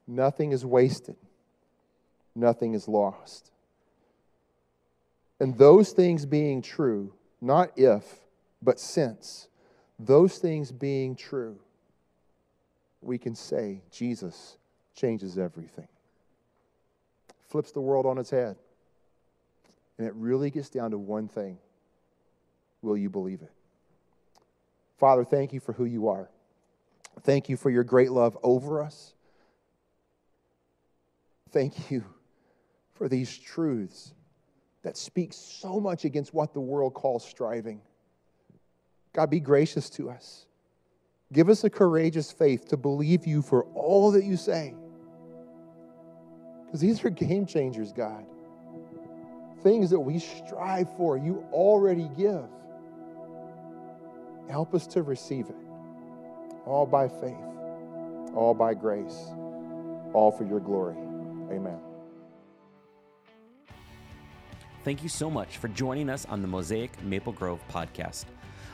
nothing 0.07 0.51
is 0.51 0.65
wasted, 0.65 1.17
nothing 2.35 2.73
is 2.73 2.87
lost. 2.87 3.51
And 5.39 5.57
those 5.57 5.91
things 5.91 6.25
being 6.25 6.61
true, 6.61 7.13
not 7.39 7.71
if, 7.77 8.03
but 8.61 8.79
since, 8.79 9.47
those 9.97 10.37
things 10.37 10.71
being 10.71 11.15
true, 11.15 11.59
we 13.01 13.17
can 13.17 13.35
say 13.35 13.81
Jesus 13.91 14.57
changes 14.95 15.37
everything. 15.37 15.87
Flips 17.47 17.71
the 17.71 17.81
world 17.81 18.05
on 18.05 18.17
its 18.17 18.29
head. 18.29 18.57
And 19.97 20.07
it 20.07 20.13
really 20.15 20.49
gets 20.49 20.69
down 20.69 20.91
to 20.91 20.97
one 20.97 21.27
thing 21.27 21.57
Will 22.81 22.97
you 22.97 23.09
believe 23.09 23.41
it? 23.41 23.51
Father, 24.99 25.23
thank 25.23 25.53
you 25.53 25.61
for 25.61 25.71
who 25.73 25.85
you 25.85 26.09
are. 26.09 26.29
Thank 27.21 27.47
you 27.49 27.55
for 27.55 27.69
your 27.69 27.83
great 27.83 28.11
love 28.11 28.37
over 28.43 28.83
us. 28.83 29.13
Thank 31.51 31.89
you 31.89 32.03
for 32.93 33.07
these 33.07 33.35
truths 33.35 34.13
that 34.83 34.97
speak 34.97 35.31
so 35.33 35.79
much 35.79 36.05
against 36.05 36.33
what 36.33 36.53
the 36.53 36.59
world 36.59 36.93
calls 36.93 37.25
striving. 37.27 37.81
God, 39.13 39.29
be 39.29 39.39
gracious 39.39 39.89
to 39.91 40.09
us. 40.09 40.45
Give 41.31 41.49
us 41.49 41.63
a 41.63 41.69
courageous 41.69 42.31
faith 42.31 42.67
to 42.69 42.77
believe 42.77 43.25
you 43.25 43.41
for 43.41 43.63
all 43.73 44.11
that 44.11 44.25
you 44.25 44.35
say. 44.35 44.75
Because 46.65 46.81
these 46.81 47.03
are 47.03 47.09
game 47.09 47.45
changers, 47.45 47.93
God. 47.93 48.25
Things 49.63 49.89
that 49.89 49.99
we 49.99 50.19
strive 50.19 50.95
for, 50.97 51.17
you 51.17 51.45
already 51.51 52.09
give. 52.17 52.47
Help 54.49 54.73
us 54.73 54.87
to 54.87 55.03
receive 55.03 55.47
it, 55.47 55.55
all 56.65 56.85
by 56.85 57.07
faith, 57.07 57.37
all 58.33 58.55
by 58.57 58.73
grace, 58.73 59.27
all 60.13 60.33
for 60.35 60.43
your 60.43 60.59
glory. 60.59 60.95
Amen. 61.51 61.79
Thank 64.83 65.03
you 65.03 65.09
so 65.09 65.29
much 65.29 65.57
for 65.57 65.67
joining 65.67 66.09
us 66.09 66.25
on 66.25 66.41
the 66.41 66.47
Mosaic 66.47 67.03
Maple 67.03 67.33
Grove 67.33 67.59
podcast. 67.69 68.25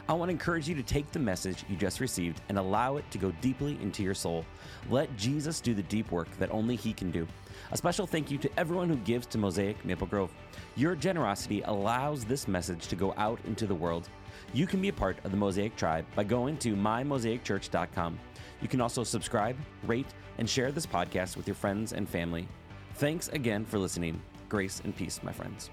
I 0.08 0.14
want 0.14 0.30
to 0.30 0.34
encourage 0.34 0.70
you 0.70 0.76
to 0.76 0.84
take 0.84 1.12
the 1.12 1.20
message 1.20 1.66
you 1.68 1.76
just 1.76 2.00
received 2.00 2.40
and 2.48 2.60
allow 2.60 2.98
it 2.98 3.10
to 3.10 3.18
go 3.18 3.32
deeply 3.42 3.78
into 3.82 4.04
your 4.04 4.14
soul. 4.14 4.46
Let 4.90 5.18
Jesus 5.18 5.60
do 5.60 5.74
the 5.74 5.84
deep 5.84 6.12
work 6.12 6.30
that 6.38 6.52
only 6.52 6.76
He 6.76 6.94
can 6.94 7.10
do. 7.10 7.28
A 7.72 7.78
special 7.78 8.06
thank 8.06 8.30
you 8.30 8.38
to 8.38 8.60
everyone 8.60 8.88
who 8.88 8.98
gives 8.98 9.26
to 9.28 9.40
Mosaic 9.40 9.84
Maple 9.84 10.06
Grove. 10.06 10.32
Your 10.76 10.96
generosity 10.96 11.64
allows 11.64 12.24
this 12.24 12.48
message 12.48 12.88
to 12.88 12.96
go 12.96 13.16
out 13.18 13.40
into 13.46 13.66
the 13.66 13.74
world. 13.74 14.08
You 14.54 14.68
can 14.68 14.82
be 14.82 14.90
a 14.90 14.94
part 14.94 15.18
of 15.24 15.32
the 15.32 15.38
Mosaic 15.38 15.76
tribe 15.76 16.06
by 16.16 16.24
going 16.24 16.58
to 16.58 16.76
mymosaicchurch.com. 16.76 18.20
You 18.62 18.68
can 18.68 18.82
also 18.82 19.04
subscribe, 19.04 19.58
rate, 19.84 20.08
and 20.38 20.50
share 20.50 20.72
this 20.72 20.86
podcast 20.86 21.38
with 21.38 21.48
your 21.48 21.56
friends 21.56 21.94
and 21.94 22.08
family. 22.08 22.48
Thanks 22.96 23.28
again 23.30 23.66
for 23.66 23.78
listening. 23.78 24.22
Grace 24.48 24.82
and 24.84 24.96
peace, 24.96 25.22
my 25.24 25.32
friends. 25.32 25.70